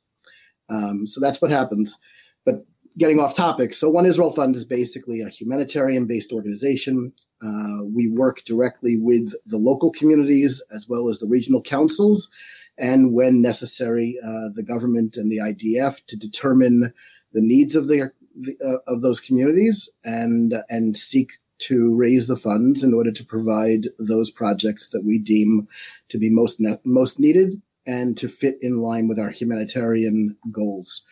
Um, 0.69 1.07
so 1.07 1.23
that's 1.23 1.41
what 1.41 1.51
happens. 1.51 1.97
But 2.45 2.67
getting 2.99 3.19
off 3.19 3.35
topic, 3.35 3.73
so 3.73 3.89
One 3.89 4.05
Israel 4.05 4.31
Fund 4.31 4.57
is 4.57 4.67
basically 4.67 5.23
a 5.23 5.31
humanitarian 5.31 6.07
based 6.07 6.33
organization 6.33 7.15
uh, 7.45 7.85
we 7.85 8.09
work 8.09 8.43
directly 8.45 8.97
with 8.97 9.35
the 9.47 9.59
local 9.59 9.91
communities 9.91 10.63
as 10.75 10.89
well 10.89 11.09
as 11.09 11.19
the 11.19 11.27
regional 11.27 11.61
councils, 11.61 12.31
and 12.79 13.13
when 13.13 13.41
necessary, 13.41 14.19
uh, 14.25 14.49
the 14.55 14.65
government 14.67 15.17
and 15.17 15.31
the 15.31 15.39
IDF 15.39 16.05
to 16.07 16.17
determine 16.17 16.93
the 17.33 17.41
needs 17.41 17.77
of 17.77 17.89
the, 17.89 18.11
uh, 18.65 18.77
of 18.87 19.01
those 19.01 19.21
communities 19.21 19.89
and 20.05 20.55
and 20.69 20.97
seek 20.97 21.33
to 21.59 21.95
raise 21.95 22.27
the 22.27 22.37
funds 22.37 22.83
in 22.83 22.93
order 22.93 23.13
to 23.13 23.25
provide 23.25 23.87
those 23.99 24.31
projects 24.31 24.89
that 24.89 25.05
we 25.05 25.19
deem 25.19 25.69
to 26.09 26.19
be 26.19 26.29
most 26.31 26.61
ne- 26.61 26.81
most 26.85 27.21
needed 27.21 27.61
and 27.87 28.17
to 28.17 28.29
fit 28.29 28.57
in 28.61 28.79
line 28.79 29.09
with 29.09 29.19
our 29.19 29.31
humanitarian 29.31 30.37
goals. 30.51 31.05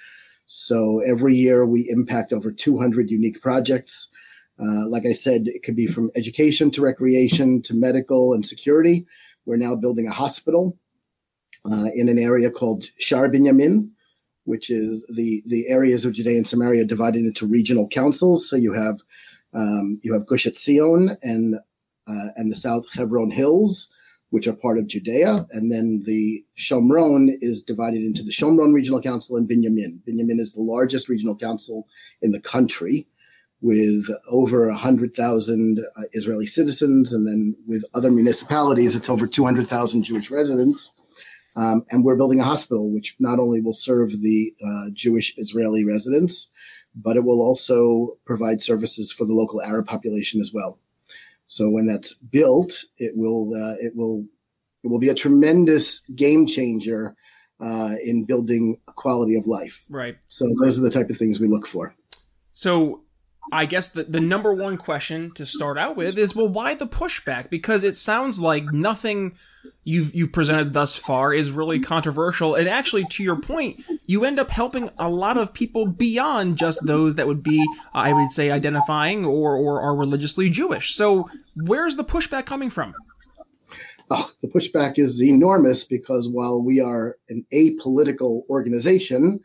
So 0.46 1.00
every 1.00 1.36
year 1.36 1.64
we 1.64 1.88
impact 1.88 2.32
over 2.32 2.50
200 2.50 3.10
unique 3.10 3.40
projects 3.40 4.08
uh, 4.62 4.86
like 4.88 5.06
I 5.06 5.12
said, 5.12 5.46
it 5.46 5.62
could 5.62 5.76
be 5.76 5.86
from 5.86 6.10
education 6.14 6.70
to 6.72 6.82
recreation 6.82 7.62
to 7.62 7.74
medical 7.74 8.32
and 8.32 8.44
security. 8.44 9.06
We're 9.44 9.56
now 9.56 9.74
building 9.74 10.06
a 10.06 10.12
hospital 10.12 10.78
uh, 11.70 11.88
in 11.94 12.08
an 12.08 12.18
area 12.18 12.50
called 12.50 12.84
Sha'ar 13.00 13.32
Binyamin, 13.32 13.90
which 14.44 14.70
is 14.70 15.04
the 15.14 15.42
the 15.46 15.68
areas 15.68 16.04
of 16.04 16.14
Judea 16.14 16.36
and 16.36 16.46
Samaria 16.46 16.84
divided 16.84 17.24
into 17.24 17.46
regional 17.46 17.88
councils. 17.88 18.48
So 18.48 18.56
you 18.56 18.72
have 18.72 19.00
um, 19.54 20.00
you 20.02 20.12
have 20.12 20.26
Gush 20.26 20.46
Etzion 20.46 21.16
and 21.22 21.56
uh, 22.08 22.28
and 22.36 22.50
the 22.50 22.56
South 22.56 22.84
Hebron 22.94 23.30
Hills, 23.30 23.88
which 24.30 24.46
are 24.46 24.54
part 24.54 24.78
of 24.78 24.88
Judea, 24.88 25.46
and 25.52 25.70
then 25.70 26.02
the 26.04 26.44
Shomron 26.58 27.36
is 27.40 27.62
divided 27.62 28.02
into 28.02 28.22
the 28.22 28.32
Shomron 28.32 28.74
Regional 28.74 29.00
Council 29.00 29.36
and 29.36 29.48
Binyamin. 29.48 30.00
Binyamin 30.08 30.40
is 30.40 30.52
the 30.52 30.62
largest 30.62 31.08
regional 31.08 31.36
council 31.36 31.86
in 32.20 32.32
the 32.32 32.40
country 32.40 33.06
with 33.60 34.08
over 34.28 34.68
100,000 34.68 35.78
uh, 35.78 36.02
Israeli 36.12 36.46
citizens, 36.46 37.12
and 37.12 37.28
then 37.28 37.56
with 37.66 37.84
other 37.94 38.10
municipalities, 38.10 38.96
it's 38.96 39.08
over 39.08 39.28
200,000 39.28 40.02
Jewish 40.02 40.32
residents. 40.32 40.90
Um, 41.54 41.84
and 41.90 42.04
we're 42.04 42.16
building 42.16 42.40
a 42.40 42.44
hospital, 42.44 42.90
which 42.90 43.16
not 43.18 43.38
only 43.38 43.60
will 43.60 43.74
serve 43.74 44.10
the 44.22 44.54
uh, 44.64 44.90
Jewish 44.92 45.34
Israeli 45.36 45.84
residents, 45.84 46.48
but 46.94 47.16
it 47.16 47.24
will 47.24 47.42
also 47.42 48.16
provide 48.24 48.60
services 48.60 49.12
for 49.12 49.24
the 49.24 49.34
local 49.34 49.62
Arab 49.62 49.86
population 49.86 50.40
as 50.40 50.52
well. 50.52 50.78
So 51.46 51.68
when 51.68 51.86
that's 51.86 52.14
built, 52.14 52.84
it 52.98 53.12
will 53.16 53.54
uh, 53.54 53.74
it 53.80 53.94
will 53.94 54.24
it 54.82 54.88
will 54.88 54.98
be 54.98 55.10
a 55.10 55.14
tremendous 55.14 56.00
game 56.16 56.46
changer 56.46 57.14
uh, 57.60 57.94
in 58.02 58.24
building 58.24 58.80
quality 58.86 59.36
of 59.36 59.46
life. 59.46 59.84
Right. 59.88 60.16
So 60.28 60.52
those 60.60 60.78
are 60.78 60.82
the 60.82 60.90
type 60.90 61.10
of 61.10 61.16
things 61.16 61.40
we 61.40 61.48
look 61.48 61.66
for. 61.66 61.94
So 62.54 63.02
I 63.50 63.66
guess 63.66 63.88
the, 63.88 64.04
the 64.04 64.20
number 64.20 64.52
one 64.52 64.76
question 64.76 65.32
to 65.32 65.44
start 65.44 65.76
out 65.78 65.96
with 65.96 66.16
is 66.16 66.36
well, 66.36 66.48
why 66.48 66.74
the 66.74 66.86
pushback? 66.86 67.50
Because 67.50 67.82
it 67.82 67.96
sounds 67.96 68.38
like 68.38 68.64
nothing 68.64 69.34
you've 69.84 70.14
you 70.14 70.28
presented 70.28 70.72
thus 70.72 70.94
far 70.94 71.34
is 71.34 71.50
really 71.50 71.80
controversial. 71.80 72.54
And 72.54 72.68
actually, 72.68 73.04
to 73.10 73.22
your 73.22 73.40
point, 73.40 73.82
you 74.06 74.24
end 74.24 74.38
up 74.38 74.50
helping 74.50 74.90
a 74.98 75.08
lot 75.08 75.36
of 75.36 75.52
people 75.52 75.86
beyond 75.86 76.56
just 76.56 76.86
those 76.86 77.16
that 77.16 77.26
would 77.26 77.42
be, 77.42 77.66
I 77.92 78.12
would 78.12 78.30
say, 78.30 78.50
identifying 78.50 79.24
or, 79.24 79.56
or 79.56 79.80
are 79.80 79.96
religiously 79.96 80.48
Jewish. 80.48 80.94
So 80.94 81.28
where's 81.64 81.96
the 81.96 82.04
pushback 82.04 82.46
coming 82.46 82.70
from? 82.70 82.94
Oh, 84.10 84.30
the 84.42 84.48
pushback 84.48 84.98
is 84.98 85.22
enormous 85.22 85.84
because 85.84 86.28
while 86.28 86.62
we 86.62 86.80
are 86.80 87.16
an 87.28 87.46
apolitical 87.52 88.42
organization, 88.48 89.40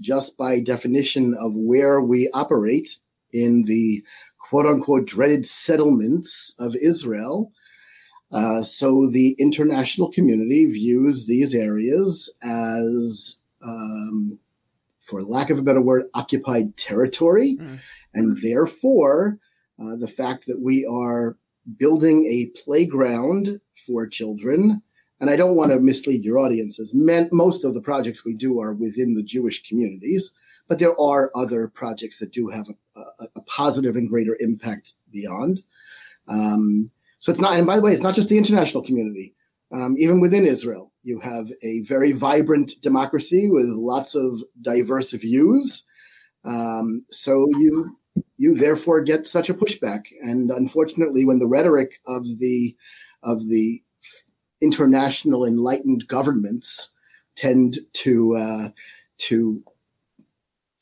just 0.00 0.36
by 0.36 0.60
definition 0.60 1.36
of 1.38 1.52
where 1.56 2.00
we 2.00 2.30
operate, 2.32 2.98
in 3.32 3.64
the 3.64 4.02
quote 4.38 4.66
unquote 4.66 5.06
dreaded 5.06 5.46
settlements 5.46 6.54
of 6.58 6.74
Israel. 6.76 7.52
Uh, 8.30 8.62
so 8.62 9.08
the 9.10 9.34
international 9.38 10.10
community 10.10 10.66
views 10.66 11.26
these 11.26 11.54
areas 11.54 12.32
as, 12.42 13.36
um, 13.62 14.38
for 15.00 15.22
lack 15.22 15.48
of 15.48 15.58
a 15.58 15.62
better 15.62 15.80
word, 15.80 16.04
occupied 16.14 16.76
territory. 16.76 17.56
Mm. 17.56 17.78
And 18.12 18.38
therefore, 18.42 19.38
uh, 19.80 19.96
the 19.96 20.08
fact 20.08 20.46
that 20.46 20.60
we 20.60 20.84
are 20.84 21.36
building 21.78 22.26
a 22.26 22.50
playground 22.58 23.60
for 23.74 24.06
children, 24.06 24.82
and 25.20 25.30
I 25.30 25.36
don't 25.36 25.56
want 25.56 25.72
to 25.72 25.80
mislead 25.80 26.24
your 26.24 26.38
audiences, 26.38 26.92
most 27.32 27.64
of 27.64 27.74
the 27.74 27.80
projects 27.80 28.24
we 28.24 28.34
do 28.34 28.60
are 28.60 28.72
within 28.72 29.14
the 29.14 29.22
Jewish 29.22 29.62
communities. 29.68 30.30
But 30.68 30.78
there 30.78 30.98
are 31.00 31.30
other 31.34 31.66
projects 31.66 32.18
that 32.18 32.32
do 32.32 32.48
have 32.48 32.68
a, 32.68 33.00
a, 33.00 33.28
a 33.36 33.40
positive 33.42 33.96
and 33.96 34.08
greater 34.08 34.36
impact 34.38 34.94
beyond. 35.10 35.62
Um, 36.28 36.90
so 37.20 37.32
it's 37.32 37.40
not, 37.40 37.56
and 37.56 37.66
by 37.66 37.76
the 37.76 37.82
way, 37.82 37.92
it's 37.92 38.02
not 38.02 38.14
just 38.14 38.28
the 38.28 38.38
international 38.38 38.82
community. 38.82 39.34
Um, 39.72 39.96
even 39.98 40.20
within 40.20 40.46
Israel, 40.46 40.92
you 41.02 41.20
have 41.20 41.50
a 41.62 41.80
very 41.82 42.12
vibrant 42.12 42.72
democracy 42.80 43.48
with 43.50 43.66
lots 43.66 44.14
of 44.14 44.42
diverse 44.62 45.12
views. 45.12 45.84
Um, 46.44 47.04
so 47.10 47.48
you 47.58 47.96
you 48.36 48.54
therefore 48.54 49.02
get 49.02 49.26
such 49.26 49.50
a 49.50 49.54
pushback, 49.54 50.04
and 50.22 50.50
unfortunately, 50.50 51.24
when 51.24 51.38
the 51.38 51.46
rhetoric 51.46 52.00
of 52.06 52.38
the 52.38 52.76
of 53.22 53.48
the 53.48 53.82
international 54.60 55.44
enlightened 55.44 56.08
governments 56.08 56.90
tend 57.36 57.78
to 57.92 58.36
uh, 58.36 58.68
to 59.18 59.62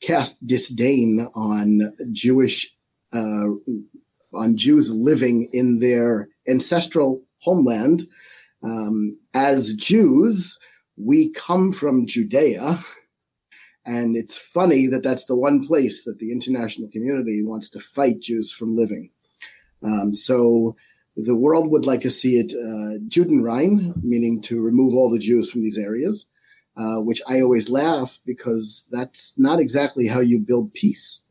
cast 0.01 0.45
disdain 0.45 1.27
on 1.35 1.93
Jewish 2.11 2.75
uh, 3.13 3.47
on 4.33 4.57
Jews 4.57 4.93
living 4.93 5.49
in 5.53 5.79
their 5.79 6.29
ancestral 6.47 7.23
homeland. 7.39 8.07
Um, 8.63 9.19
as 9.33 9.73
Jews, 9.73 10.57
we 10.97 11.29
come 11.31 11.71
from 11.71 12.07
Judea, 12.07 12.83
and 13.85 14.17
it's 14.17 14.37
funny 14.37 14.87
that 14.87 15.03
that's 15.03 15.25
the 15.25 15.35
one 15.35 15.65
place 15.65 16.03
that 16.03 16.19
the 16.19 16.31
international 16.31 16.89
community 16.89 17.43
wants 17.43 17.69
to 17.71 17.79
fight 17.79 18.19
Jews 18.19 18.51
from 18.51 18.75
living. 18.75 19.11
Um, 19.83 20.15
so 20.15 20.75
the 21.17 21.35
world 21.35 21.69
would 21.71 21.85
like 21.85 22.01
to 22.01 22.11
see 22.11 22.37
it 22.37 22.53
uh, 22.53 22.99
Judenrein, 23.09 23.93
meaning 24.03 24.41
to 24.43 24.61
remove 24.61 24.93
all 24.93 25.09
the 25.09 25.19
Jews 25.19 25.51
from 25.51 25.61
these 25.61 25.77
areas. 25.77 26.29
Uh, 26.77 27.01
which 27.01 27.23
I 27.27 27.41
always 27.41 27.71
laugh 27.71 28.19
because 28.23 28.85
that's 28.91 29.33
not 29.39 29.59
exactly 29.59 30.05
how 30.05 30.19
you 30.19 30.37
build 30.37 30.75
peace. 30.75 31.25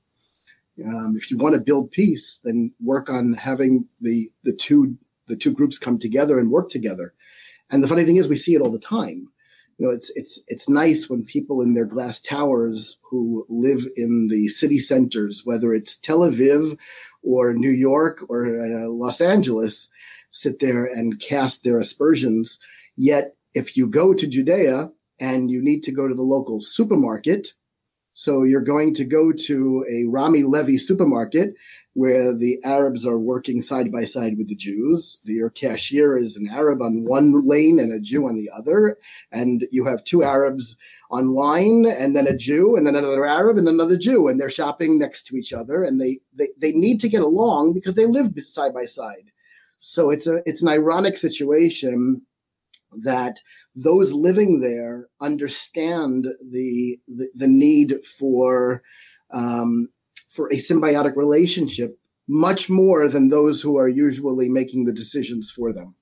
Um, 0.84 1.14
if 1.16 1.30
you 1.30 1.38
want 1.38 1.54
to 1.54 1.60
build 1.60 1.92
peace, 1.92 2.40
then 2.42 2.72
work 2.82 3.08
on 3.08 3.34
having 3.34 3.86
the 4.00 4.28
the 4.42 4.52
two 4.52 4.96
the 5.28 5.36
two 5.36 5.52
groups 5.52 5.78
come 5.78 6.00
together 6.00 6.40
and 6.40 6.50
work 6.50 6.68
together. 6.68 7.14
And 7.70 7.80
the 7.80 7.86
funny 7.86 8.02
thing 8.02 8.16
is, 8.16 8.28
we 8.28 8.36
see 8.36 8.54
it 8.54 8.60
all 8.60 8.72
the 8.72 8.80
time. 8.80 9.32
You 9.78 9.86
know, 9.86 9.92
it's 9.92 10.10
it's 10.16 10.40
it's 10.48 10.68
nice 10.68 11.08
when 11.08 11.24
people 11.24 11.60
in 11.62 11.74
their 11.74 11.84
glass 11.84 12.20
towers 12.20 12.98
who 13.08 13.46
live 13.48 13.86
in 13.94 14.28
the 14.28 14.48
city 14.48 14.80
centers, 14.80 15.42
whether 15.44 15.72
it's 15.72 15.96
Tel 15.96 16.20
Aviv 16.20 16.76
or 17.26 17.52
New 17.52 17.70
York 17.70 18.24
or 18.28 18.46
uh, 18.46 18.88
Los 18.88 19.20
Angeles, 19.20 19.88
sit 20.30 20.60
there 20.60 20.84
and 20.84 21.20
cast 21.20 21.64
their 21.64 21.80
aspersions. 21.80 22.58
Yet, 22.96 23.34
if 23.54 23.76
you 23.76 23.88
go 23.88 24.14
to 24.14 24.26
Judea 24.26 24.90
and 25.20 25.50
you 25.50 25.62
need 25.62 25.82
to 25.84 25.92
go 25.92 26.08
to 26.08 26.14
the 26.14 26.22
local 26.22 26.60
supermarket. 26.60 27.48
So 28.18 28.44
you're 28.44 28.62
going 28.62 28.94
to 28.94 29.04
go 29.04 29.30
to 29.30 29.84
a 29.92 30.08
Rami 30.08 30.42
Levy 30.42 30.78
supermarket 30.78 31.54
where 31.92 32.34
the 32.34 32.58
Arabs 32.64 33.04
are 33.04 33.18
working 33.18 33.60
side 33.60 33.92
by 33.92 34.06
side 34.06 34.38
with 34.38 34.48
the 34.48 34.56
Jews. 34.56 35.20
Your 35.24 35.50
cashier 35.50 36.16
is 36.16 36.34
an 36.34 36.48
Arab 36.48 36.80
on 36.80 37.04
one 37.04 37.46
lane 37.46 37.78
and 37.78 37.92
a 37.92 38.00
Jew 38.00 38.26
on 38.26 38.34
the 38.34 38.48
other. 38.56 38.96
And 39.32 39.66
you 39.70 39.84
have 39.84 40.02
two 40.02 40.24
Arabs 40.24 40.78
online 41.10 41.84
and 41.84 42.16
then 42.16 42.26
a 42.26 42.34
Jew 42.34 42.74
and 42.74 42.86
then 42.86 42.96
another 42.96 43.26
Arab 43.26 43.58
and 43.58 43.68
another 43.68 43.98
Jew. 43.98 44.28
And 44.28 44.40
they're 44.40 44.48
shopping 44.48 44.98
next 44.98 45.24
to 45.26 45.36
each 45.36 45.52
other 45.52 45.84
and 45.84 46.00
they, 46.00 46.20
they, 46.34 46.48
they 46.56 46.72
need 46.72 47.02
to 47.02 47.10
get 47.10 47.20
along 47.20 47.74
because 47.74 47.96
they 47.96 48.06
live 48.06 48.32
side 48.46 48.72
by 48.72 48.86
side. 48.86 49.30
So 49.80 50.08
it's 50.08 50.26
a, 50.26 50.40
it's 50.46 50.62
an 50.62 50.68
ironic 50.68 51.18
situation 51.18 52.22
that 53.02 53.40
those 53.74 54.12
living 54.12 54.60
there 54.60 55.08
understand 55.20 56.26
the 56.50 56.98
the, 57.08 57.28
the 57.34 57.48
need 57.48 57.98
for 58.18 58.82
um, 59.30 59.88
for 60.28 60.48
a 60.48 60.56
symbiotic 60.56 61.16
relationship 61.16 61.98
much 62.28 62.68
more 62.68 63.08
than 63.08 63.28
those 63.28 63.62
who 63.62 63.76
are 63.76 63.88
usually 63.88 64.48
making 64.48 64.84
the 64.84 64.92
decisions 64.92 65.50
for 65.50 65.72
them. 65.72 65.94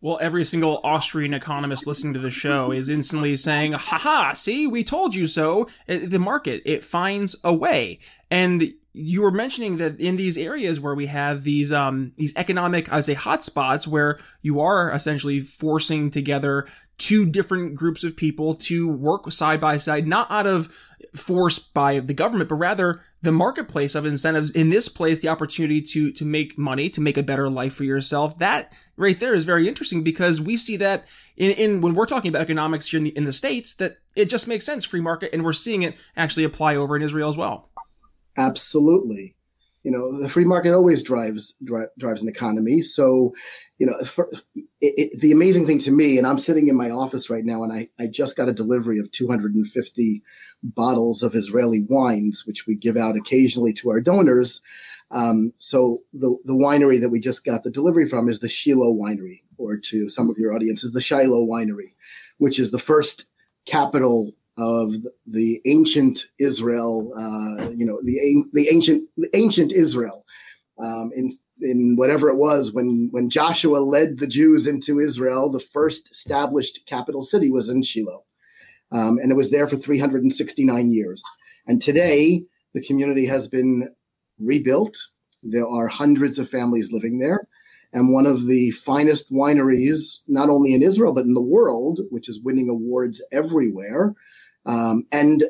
Well, 0.00 0.18
every 0.20 0.44
single 0.44 0.80
Austrian 0.84 1.32
economist 1.32 1.86
listening 1.86 2.12
to 2.12 2.20
the 2.20 2.28
show 2.28 2.72
is 2.72 2.90
instantly 2.90 3.36
saying, 3.36 3.72
haha, 3.72 4.32
see, 4.32 4.66
we 4.66 4.84
told 4.84 5.14
you 5.14 5.26
so. 5.26 5.66
The 5.86 6.18
market, 6.18 6.60
it 6.66 6.84
finds 6.84 7.36
a 7.42 7.54
way. 7.54 8.00
And 8.30 8.74
you 8.96 9.22
were 9.22 9.32
mentioning 9.32 9.78
that 9.78 9.98
in 9.98 10.14
these 10.16 10.38
areas 10.38 10.78
where 10.78 10.94
we 10.94 11.06
have 11.06 11.42
these 11.42 11.72
um 11.72 12.12
these 12.16 12.34
economic 12.36 12.90
I 12.92 12.96
would 12.96 13.04
say 13.04 13.16
hotspots 13.16 13.86
where 13.86 14.20
you 14.40 14.60
are 14.60 14.90
essentially 14.92 15.40
forcing 15.40 16.10
together 16.10 16.66
two 16.96 17.26
different 17.26 17.74
groups 17.74 18.04
of 18.04 18.16
people 18.16 18.54
to 18.54 18.88
work 18.88 19.30
side 19.32 19.60
by 19.60 19.78
side, 19.78 20.06
not 20.06 20.30
out 20.30 20.46
of 20.46 20.72
force 21.12 21.58
by 21.58 21.98
the 21.98 22.14
government, 22.14 22.48
but 22.48 22.54
rather 22.54 23.00
the 23.20 23.32
marketplace 23.32 23.96
of 23.96 24.06
incentives 24.06 24.50
in 24.50 24.70
this 24.70 24.88
place, 24.88 25.20
the 25.20 25.28
opportunity 25.28 25.80
to 25.80 26.12
to 26.12 26.24
make 26.24 26.56
money, 26.56 26.88
to 26.90 27.00
make 27.00 27.16
a 27.16 27.22
better 27.22 27.50
life 27.50 27.74
for 27.74 27.82
yourself. 27.82 28.38
That 28.38 28.72
right 28.96 29.18
there 29.18 29.34
is 29.34 29.44
very 29.44 29.66
interesting 29.66 30.04
because 30.04 30.40
we 30.40 30.56
see 30.56 30.76
that 30.76 31.08
in, 31.36 31.50
in 31.50 31.80
when 31.80 31.94
we're 31.94 32.06
talking 32.06 32.28
about 32.28 32.42
economics 32.42 32.88
here 32.88 32.98
in 32.98 33.04
the 33.04 33.16
in 33.16 33.24
the 33.24 33.32
states, 33.32 33.74
that 33.74 33.98
it 34.14 34.26
just 34.26 34.46
makes 34.46 34.64
sense, 34.64 34.84
free 34.84 35.00
market, 35.00 35.30
and 35.32 35.44
we're 35.44 35.52
seeing 35.52 35.82
it 35.82 35.96
actually 36.16 36.44
apply 36.44 36.76
over 36.76 36.94
in 36.94 37.02
Israel 37.02 37.28
as 37.28 37.36
well. 37.36 37.70
Absolutely. 38.36 39.36
You 39.82 39.90
know, 39.90 40.18
the 40.18 40.30
free 40.30 40.46
market 40.46 40.72
always 40.74 41.02
drives 41.02 41.54
dri- 41.62 41.88
drives 41.98 42.22
an 42.22 42.28
economy. 42.28 42.80
So, 42.80 43.34
you 43.78 43.86
know, 43.86 44.02
for, 44.04 44.30
it, 44.54 44.64
it, 44.80 45.20
the 45.20 45.30
amazing 45.30 45.66
thing 45.66 45.78
to 45.80 45.90
me, 45.90 46.16
and 46.16 46.26
I'm 46.26 46.38
sitting 46.38 46.68
in 46.68 46.76
my 46.76 46.88
office 46.88 47.28
right 47.28 47.44
now, 47.44 47.62
and 47.62 47.72
I, 47.72 47.88
I 47.98 48.06
just 48.06 48.34
got 48.34 48.48
a 48.48 48.54
delivery 48.54 48.98
of 48.98 49.10
250 49.10 50.22
bottles 50.62 51.22
of 51.22 51.34
Israeli 51.34 51.84
wines, 51.86 52.46
which 52.46 52.66
we 52.66 52.76
give 52.76 52.96
out 52.96 53.14
occasionally 53.14 53.74
to 53.74 53.90
our 53.90 54.00
donors. 54.00 54.62
Um, 55.10 55.52
so 55.58 56.02
the 56.14 56.34
the 56.46 56.54
winery 56.54 56.98
that 57.00 57.10
we 57.10 57.20
just 57.20 57.44
got 57.44 57.62
the 57.62 57.70
delivery 57.70 58.08
from 58.08 58.28
is 58.28 58.40
the 58.40 58.48
Shiloh 58.48 58.94
Winery, 58.94 59.42
or 59.58 59.76
to 59.76 60.08
some 60.08 60.30
of 60.30 60.38
your 60.38 60.54
audiences, 60.54 60.92
the 60.92 61.02
Shiloh 61.02 61.46
Winery, 61.46 61.92
which 62.38 62.58
is 62.58 62.70
the 62.70 62.78
first 62.78 63.26
capital 63.66 64.32
of 64.56 64.94
the 65.26 65.60
ancient 65.66 66.26
Israel, 66.38 67.12
uh, 67.16 67.70
you 67.70 67.84
know, 67.84 68.00
the 68.02 68.44
the 68.52 68.68
ancient 68.70 69.08
the 69.16 69.30
ancient 69.34 69.72
Israel, 69.72 70.24
um, 70.82 71.10
in 71.14 71.36
in 71.60 71.94
whatever 71.96 72.28
it 72.28 72.36
was 72.36 72.72
when 72.72 73.08
when 73.10 73.30
Joshua 73.30 73.78
led 73.78 74.18
the 74.18 74.26
Jews 74.26 74.66
into 74.66 75.00
Israel, 75.00 75.50
the 75.50 75.60
first 75.60 76.10
established 76.10 76.86
capital 76.86 77.22
city 77.22 77.50
was 77.50 77.68
in 77.68 77.82
Shiloh, 77.82 78.24
um, 78.92 79.18
and 79.18 79.30
it 79.32 79.36
was 79.36 79.50
there 79.50 79.66
for 79.66 79.76
369 79.76 80.92
years. 80.92 81.22
And 81.66 81.80
today, 81.80 82.44
the 82.74 82.82
community 82.82 83.26
has 83.26 83.48
been 83.48 83.88
rebuilt. 84.38 84.96
There 85.42 85.66
are 85.66 85.88
hundreds 85.88 86.38
of 86.38 86.48
families 86.48 86.92
living 86.92 87.18
there. 87.18 87.48
And 87.92 88.12
one 88.12 88.26
of 88.26 88.46
the 88.46 88.72
finest 88.72 89.32
wineries, 89.32 90.22
not 90.26 90.50
only 90.50 90.74
in 90.74 90.82
Israel, 90.82 91.12
but 91.12 91.26
in 91.26 91.34
the 91.34 91.40
world, 91.40 92.00
which 92.10 92.28
is 92.28 92.42
winning 92.42 92.68
awards 92.68 93.22
everywhere, 93.30 94.14
um, 94.66 95.06
and 95.12 95.44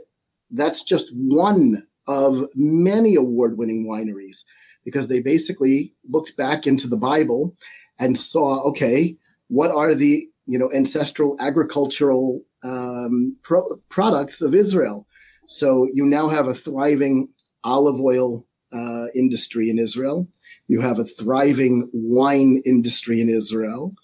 that's 0.50 0.84
just 0.84 1.10
one 1.14 1.86
of 2.06 2.46
many 2.54 3.14
award 3.14 3.56
winning 3.56 3.86
wineries 3.86 4.44
because 4.84 5.08
they 5.08 5.20
basically 5.20 5.94
looked 6.10 6.36
back 6.36 6.66
into 6.66 6.86
the 6.86 6.96
Bible 6.96 7.56
and 7.98 8.18
saw, 8.18 8.60
okay, 8.60 9.16
what 9.48 9.70
are 9.70 9.94
the 9.94 10.28
you 10.46 10.58
know, 10.58 10.70
ancestral 10.72 11.36
agricultural 11.40 12.42
um, 12.62 13.36
pro- 13.42 13.76
products 13.88 14.42
of 14.42 14.54
Israel. 14.54 15.06
So 15.46 15.88
you 15.92 16.04
now 16.04 16.28
have 16.28 16.48
a 16.48 16.54
thriving 16.54 17.28
olive 17.62 18.00
oil 18.00 18.46
uh, 18.72 19.06
industry 19.14 19.70
in 19.70 19.78
Israel. 19.78 20.28
You 20.68 20.80
have 20.80 20.98
a 20.98 21.04
thriving 21.04 21.88
wine 21.92 22.62
industry 22.64 23.20
in 23.20 23.28
Israel. 23.28 23.94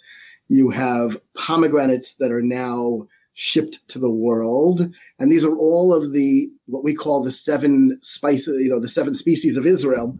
You 0.49 0.71
have 0.71 1.21
pomegranates 1.37 2.14
that 2.14 2.33
are 2.33 2.43
now 2.43 3.07
shipped 3.40 3.88
to 3.88 3.99
the 3.99 4.11
world. 4.11 4.92
And 5.18 5.32
these 5.32 5.47
are 5.47 5.56
all 5.56 5.94
of 5.94 6.12
the, 6.12 6.50
what 6.66 6.85
we 6.85 6.94
call 6.94 7.25
the 7.25 7.32
seven 7.32 7.99
spices, 8.02 8.62
you 8.62 8.68
know, 8.68 8.78
the 8.78 8.87
seven 8.87 9.14
species 9.14 9.56
of 9.56 9.64
Israel. 9.64 10.18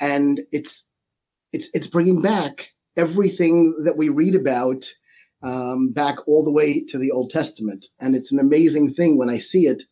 And 0.00 0.40
it's, 0.50 0.86
it's, 1.52 1.68
it's 1.74 1.86
bringing 1.86 2.22
back 2.22 2.70
everything 2.96 3.76
that 3.84 3.98
we 3.98 4.08
read 4.08 4.34
about 4.34 4.86
um, 5.42 5.92
back 5.92 6.26
all 6.26 6.42
the 6.42 6.50
way 6.50 6.82
to 6.86 6.96
the 6.96 7.10
Old 7.10 7.28
Testament. 7.28 7.84
And 8.00 8.16
it's 8.16 8.32
an 8.32 8.38
amazing 8.38 8.92
thing 8.92 9.18
when 9.18 9.28
I 9.28 9.36
see 9.36 9.66
it 9.66 9.82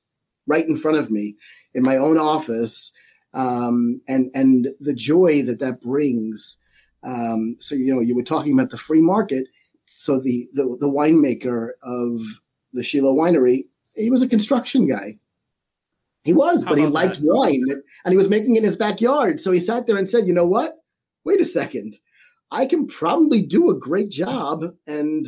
right 0.46 0.66
in 0.66 0.78
front 0.78 0.96
of 0.96 1.10
me 1.10 1.36
in 1.74 1.82
my 1.82 1.98
own 1.98 2.16
office 2.16 2.90
um, 3.34 4.00
and, 4.08 4.30
and 4.34 4.68
the 4.80 4.94
joy 4.94 5.42
that 5.42 5.60
that 5.60 5.82
brings. 5.82 6.58
Um, 7.02 7.56
so, 7.60 7.74
you 7.74 7.94
know, 7.94 8.00
you 8.00 8.16
were 8.16 8.22
talking 8.22 8.54
about 8.54 8.70
the 8.70 8.78
free 8.78 9.02
market. 9.02 9.46
So 9.98 10.18
the, 10.18 10.48
the, 10.54 10.78
the 10.80 10.88
winemaker 10.88 11.72
of 11.82 12.40
the 12.72 12.82
Shiloh 12.82 13.14
winery, 13.14 13.66
he 13.94 14.10
was 14.10 14.22
a 14.22 14.28
construction 14.28 14.86
guy. 14.88 15.18
He 16.24 16.32
was, 16.32 16.64
How 16.64 16.70
but 16.70 16.78
he 16.78 16.86
liked 16.86 17.20
that? 17.20 17.24
wine 17.24 17.64
and 18.04 18.12
he 18.12 18.16
was 18.16 18.28
making 18.28 18.54
it 18.54 18.58
in 18.60 18.64
his 18.64 18.76
backyard. 18.76 19.40
So 19.40 19.50
he 19.50 19.60
sat 19.60 19.86
there 19.86 19.96
and 19.96 20.08
said, 20.08 20.26
you 20.26 20.32
know 20.32 20.46
what? 20.46 20.78
Wait 21.24 21.40
a 21.40 21.44
second. 21.44 21.94
I 22.50 22.66
can 22.66 22.86
probably 22.86 23.42
do 23.42 23.70
a 23.70 23.78
great 23.78 24.10
job 24.10 24.64
and 24.86 25.26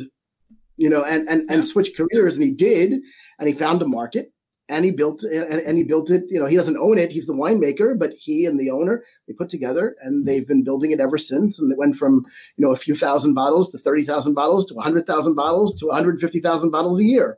you 0.77 0.89
know, 0.89 1.03
and 1.05 1.27
and 1.29 1.49
and 1.49 1.65
switch 1.65 1.95
careers, 1.95 2.35
and 2.35 2.43
he 2.43 2.51
did, 2.51 3.01
and 3.39 3.47
he 3.47 3.53
found 3.53 3.81
a 3.81 3.87
market, 3.87 4.33
and 4.69 4.83
he 4.83 4.91
built 4.91 5.23
and, 5.23 5.61
and 5.61 5.77
he 5.77 5.83
built 5.83 6.09
it. 6.09 6.23
You 6.29 6.39
know, 6.39 6.45
he 6.45 6.55
doesn't 6.55 6.77
own 6.77 6.97
it; 6.97 7.11
he's 7.11 7.27
the 7.27 7.33
winemaker, 7.33 7.97
but 7.97 8.13
he 8.17 8.45
and 8.45 8.59
the 8.59 8.71
owner 8.71 9.03
they 9.27 9.33
put 9.33 9.49
together, 9.49 9.95
and 10.01 10.25
they've 10.25 10.47
been 10.47 10.63
building 10.63 10.91
it 10.91 10.99
ever 10.99 11.17
since. 11.17 11.59
And 11.59 11.71
it 11.71 11.77
went 11.77 11.95
from 11.95 12.25
you 12.57 12.65
know 12.65 12.71
a 12.71 12.77
few 12.77 12.95
thousand 12.95 13.33
bottles 13.33 13.69
to 13.71 13.77
thirty 13.77 14.03
thousand 14.03 14.33
bottles 14.33 14.65
to 14.67 14.79
hundred 14.79 15.07
thousand 15.07 15.35
bottles 15.35 15.75
to 15.79 15.87
one 15.87 15.95
hundred 15.95 16.19
fifty 16.19 16.39
thousand 16.39 16.71
bottles 16.71 16.99
a 16.99 17.03
year. 17.03 17.37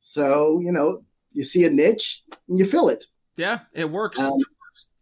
So 0.00 0.60
you 0.60 0.72
know, 0.72 1.04
you 1.32 1.44
see 1.44 1.64
a 1.64 1.70
niche 1.70 2.22
and 2.48 2.58
you 2.58 2.66
fill 2.66 2.88
it. 2.88 3.04
Yeah, 3.36 3.60
it 3.72 3.90
works. 3.90 4.18
Um, 4.18 4.38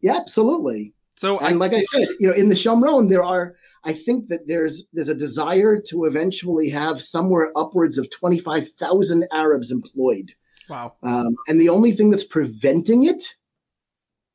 yeah, 0.00 0.16
absolutely. 0.16 0.95
So, 1.16 1.38
and 1.38 1.47
I, 1.47 1.50
like 1.52 1.73
I 1.73 1.78
said, 1.78 2.09
you 2.19 2.26
know, 2.26 2.35
in 2.35 2.49
the 2.49 2.57
Shomron, 2.57 3.09
there 3.09 3.23
are 3.23 3.54
I 3.85 3.93
think 3.93 4.28
that 4.28 4.49
there's 4.49 4.85
there's 4.93 5.09
a 5.09 5.14
desire 5.14 5.78
to 5.88 6.04
eventually 6.04 6.71
have 6.71 7.02
somewhere 7.02 7.52
upwards 7.57 7.99
of 7.99 8.11
25,000 8.11 9.26
Arabs 9.33 9.71
employed. 9.71 10.33
Wow. 10.68 10.94
Um, 11.02 11.37
and 11.49 11.61
the 11.61 11.68
only 11.68 11.92
thing 11.92 12.11
that's 12.11 12.25
preventing 12.25 13.04
it 13.04 13.23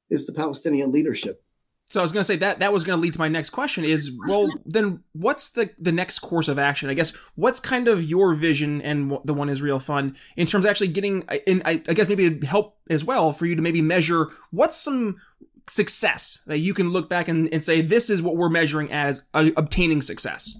is 0.09 0.25
the 0.25 0.33
Palestinian 0.33 0.91
leadership. 0.91 1.43
So 1.89 1.99
I 1.99 2.03
was 2.03 2.11
going 2.11 2.21
to 2.21 2.25
say 2.25 2.35
that 2.37 2.59
that 2.59 2.71
was 2.71 2.83
going 2.83 2.97
to 2.97 3.01
lead 3.01 3.13
to 3.13 3.19
my 3.19 3.29
next 3.29 3.49
question 3.49 3.83
is 3.83 4.15
well 4.27 4.47
then 4.63 5.03
what's 5.13 5.49
the 5.49 5.71
the 5.79 5.91
next 5.91 6.19
course 6.19 6.47
of 6.47 6.59
action? 6.59 6.89
I 6.89 6.93
guess 6.93 7.15
what's 7.35 7.59
kind 7.59 7.87
of 7.87 8.03
your 8.03 8.35
vision 8.35 8.81
and 8.83 9.17
the 9.25 9.33
One 9.33 9.49
Israel 9.49 9.79
Fund 9.79 10.15
in 10.37 10.45
terms 10.45 10.65
of 10.65 10.69
actually 10.69 10.89
getting 10.89 11.23
in 11.47 11.63
I, 11.65 11.81
I 11.87 11.93
guess 11.93 12.07
maybe 12.07 12.45
help 12.45 12.77
as 12.91 13.03
well 13.03 13.33
for 13.33 13.47
you 13.47 13.55
to 13.55 13.61
maybe 13.63 13.81
measure 13.81 14.27
what's 14.51 14.77
some 14.77 15.17
success 15.67 16.41
that 16.45 16.59
you 16.59 16.73
can 16.73 16.91
look 16.91 17.09
back 17.09 17.27
and, 17.27 17.51
and 17.51 17.63
say 17.63 17.81
this 17.81 18.09
is 18.09 18.21
what 18.21 18.35
we're 18.35 18.49
measuring 18.49 18.91
as 18.91 19.23
uh, 19.33 19.49
obtaining 19.57 20.01
success? 20.01 20.55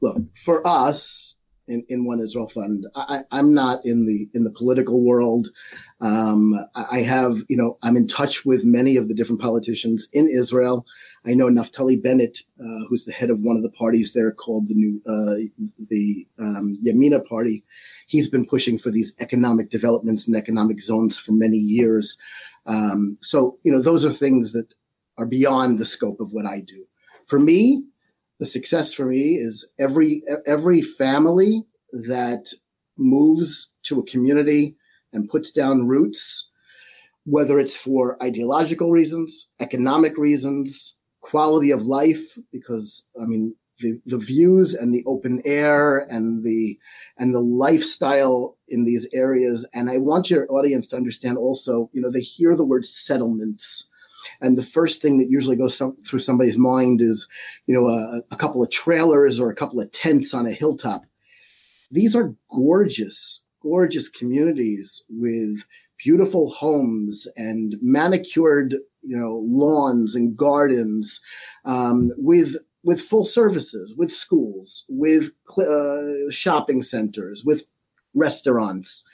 Look, 0.00 0.18
for 0.36 0.66
us 0.66 1.36
in, 1.70 1.84
in 1.88 2.04
One 2.04 2.20
Israel 2.20 2.48
Fund, 2.48 2.86
I, 2.94 3.22
am 3.30 3.54
not 3.54 3.84
in 3.86 4.06
the 4.06 4.28
in 4.34 4.44
the 4.44 4.50
political 4.50 5.00
world. 5.00 5.48
Um, 6.00 6.54
I 6.74 6.98
have, 6.98 7.42
you 7.48 7.56
know, 7.56 7.78
I'm 7.82 7.96
in 7.96 8.06
touch 8.06 8.44
with 8.44 8.64
many 8.64 8.96
of 8.96 9.08
the 9.08 9.14
different 9.14 9.40
politicians 9.40 10.08
in 10.12 10.28
Israel. 10.28 10.84
I 11.24 11.34
know 11.34 11.46
Naftali 11.46 12.02
Bennett, 12.02 12.42
uh, 12.60 12.84
who's 12.88 13.04
the 13.04 13.12
head 13.12 13.30
of 13.30 13.40
one 13.40 13.56
of 13.56 13.62
the 13.62 13.70
parties 13.70 14.12
there 14.12 14.32
called 14.32 14.68
the 14.68 14.74
new 14.74 15.00
uh, 15.06 15.48
the 15.88 16.26
um, 16.38 16.74
Yamina 16.84 17.24
Party. 17.26 17.62
He's 18.06 18.28
been 18.28 18.46
pushing 18.46 18.78
for 18.78 18.90
these 18.90 19.14
economic 19.20 19.70
developments 19.70 20.26
and 20.26 20.36
economic 20.36 20.82
zones 20.82 21.18
for 21.18 21.32
many 21.32 21.58
years. 21.58 22.18
Um, 22.66 23.16
so, 23.22 23.58
you 23.62 23.72
know, 23.72 23.80
those 23.80 24.04
are 24.04 24.12
things 24.12 24.52
that 24.52 24.74
are 25.16 25.26
beyond 25.26 25.78
the 25.78 25.84
scope 25.84 26.20
of 26.20 26.32
what 26.32 26.46
I 26.46 26.60
do. 26.60 26.86
For 27.26 27.38
me, 27.38 27.84
the 28.40 28.46
success 28.46 28.92
for 28.92 29.04
me 29.04 29.34
is 29.34 29.68
every 29.78 30.22
every 30.46 30.80
family 30.80 31.64
that 31.92 32.52
moves 32.96 33.72
to 33.84 34.00
a 34.00 34.06
community 34.06 34.76
and 35.12 35.28
puts 35.28 35.52
down 35.52 35.86
roots, 35.86 36.50
whether 37.24 37.60
it's 37.60 37.76
for 37.76 38.20
ideological 38.22 38.90
reasons, 38.90 39.48
economic 39.60 40.16
reasons, 40.16 40.96
quality 41.20 41.70
of 41.70 41.86
life, 41.86 42.38
because 42.50 43.06
I 43.20 43.26
mean 43.26 43.54
the, 43.80 44.00
the 44.06 44.18
views 44.18 44.74
and 44.74 44.94
the 44.94 45.04
open 45.06 45.42
air 45.44 45.98
and 45.98 46.42
the 46.42 46.78
and 47.18 47.34
the 47.34 47.40
lifestyle 47.40 48.56
in 48.68 48.86
these 48.86 49.06
areas. 49.12 49.66
And 49.74 49.90
I 49.90 49.98
want 49.98 50.30
your 50.30 50.50
audience 50.50 50.88
to 50.88 50.96
understand 50.96 51.36
also, 51.36 51.90
you 51.92 52.00
know, 52.00 52.10
they 52.10 52.20
hear 52.20 52.56
the 52.56 52.64
word 52.64 52.86
settlements. 52.86 53.86
And 54.40 54.56
the 54.56 54.62
first 54.62 55.02
thing 55.02 55.18
that 55.18 55.30
usually 55.30 55.56
goes 55.56 55.76
some, 55.76 55.96
through 56.06 56.20
somebody's 56.20 56.58
mind 56.58 57.00
is, 57.00 57.28
you 57.66 57.74
know, 57.74 57.88
a, 57.88 58.22
a 58.30 58.36
couple 58.36 58.62
of 58.62 58.70
trailers 58.70 59.38
or 59.38 59.50
a 59.50 59.54
couple 59.54 59.80
of 59.80 59.90
tents 59.92 60.32
on 60.34 60.46
a 60.46 60.52
hilltop. 60.52 61.04
These 61.90 62.14
are 62.14 62.34
gorgeous, 62.50 63.42
gorgeous 63.62 64.08
communities 64.08 65.02
with 65.08 65.64
beautiful 66.02 66.50
homes 66.50 67.28
and 67.36 67.76
manicured 67.82 68.76
you 69.02 69.16
know 69.16 69.42
lawns 69.46 70.14
and 70.14 70.36
gardens 70.36 71.20
um, 71.64 72.10
with 72.16 72.56
with 72.82 73.00
full 73.00 73.24
services, 73.24 73.94
with 73.96 74.10
schools, 74.10 74.84
with 74.88 75.32
uh, 75.58 76.30
shopping 76.30 76.82
centers, 76.82 77.44
with 77.44 77.64
restaurants. 78.14 79.04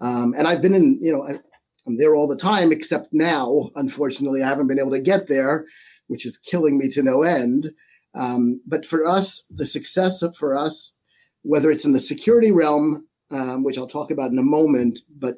Um, 0.00 0.34
and 0.36 0.48
I've 0.48 0.60
been 0.60 0.74
in, 0.74 0.98
you 1.00 1.12
know, 1.12 1.38
I'm 1.86 1.98
there 1.98 2.14
all 2.14 2.28
the 2.28 2.36
time, 2.36 2.72
except 2.72 3.12
now, 3.12 3.70
unfortunately, 3.74 4.42
I 4.42 4.48
haven't 4.48 4.68
been 4.68 4.78
able 4.78 4.92
to 4.92 5.00
get 5.00 5.28
there, 5.28 5.66
which 6.06 6.24
is 6.24 6.36
killing 6.36 6.78
me 6.78 6.88
to 6.90 7.02
no 7.02 7.22
end. 7.22 7.72
Um, 8.14 8.60
but 8.66 8.86
for 8.86 9.06
us, 9.06 9.44
the 9.50 9.66
success 9.66 10.22
of, 10.22 10.36
for 10.36 10.56
us, 10.56 10.96
whether 11.42 11.70
it's 11.70 11.84
in 11.84 11.92
the 11.92 12.00
security 12.00 12.52
realm, 12.52 13.06
um, 13.30 13.64
which 13.64 13.78
I'll 13.78 13.86
talk 13.86 14.10
about 14.10 14.30
in 14.30 14.38
a 14.38 14.42
moment, 14.42 15.00
but 15.18 15.36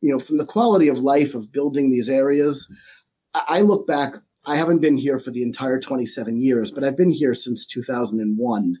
you 0.00 0.12
know, 0.12 0.18
from 0.18 0.38
the 0.38 0.46
quality 0.46 0.88
of 0.88 0.98
life 0.98 1.34
of 1.34 1.52
building 1.52 1.90
these 1.90 2.08
areas, 2.08 2.70
I, 3.34 3.44
I 3.48 3.60
look 3.60 3.86
back 3.86 4.14
I 4.46 4.56
haven't 4.56 4.80
been 4.80 4.98
here 4.98 5.18
for 5.18 5.30
the 5.30 5.42
entire 5.42 5.80
27 5.80 6.38
years, 6.40 6.70
but 6.70 6.84
I've 6.84 6.96
been 6.96 7.12
here 7.12 7.34
since 7.34 7.66
2001. 7.66 8.78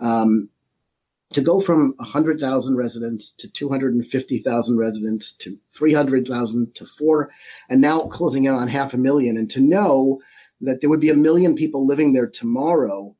Um, 0.00 0.48
to 1.32 1.40
go 1.40 1.60
from 1.60 1.94
100,000 1.98 2.76
residents 2.76 3.32
to 3.32 3.48
250,000 3.48 4.78
residents 4.78 5.32
to 5.34 5.58
300,000 5.68 6.74
to 6.74 6.86
four, 6.86 7.30
and 7.68 7.80
now 7.80 8.00
closing 8.00 8.44
in 8.44 8.54
on 8.54 8.68
half 8.68 8.94
a 8.94 8.98
million, 8.98 9.36
and 9.36 9.50
to 9.50 9.60
know 9.60 10.20
that 10.60 10.80
there 10.80 10.90
would 10.90 11.00
be 11.00 11.10
a 11.10 11.14
million 11.14 11.54
people 11.54 11.86
living 11.86 12.12
there 12.12 12.26
tomorrow 12.26 13.14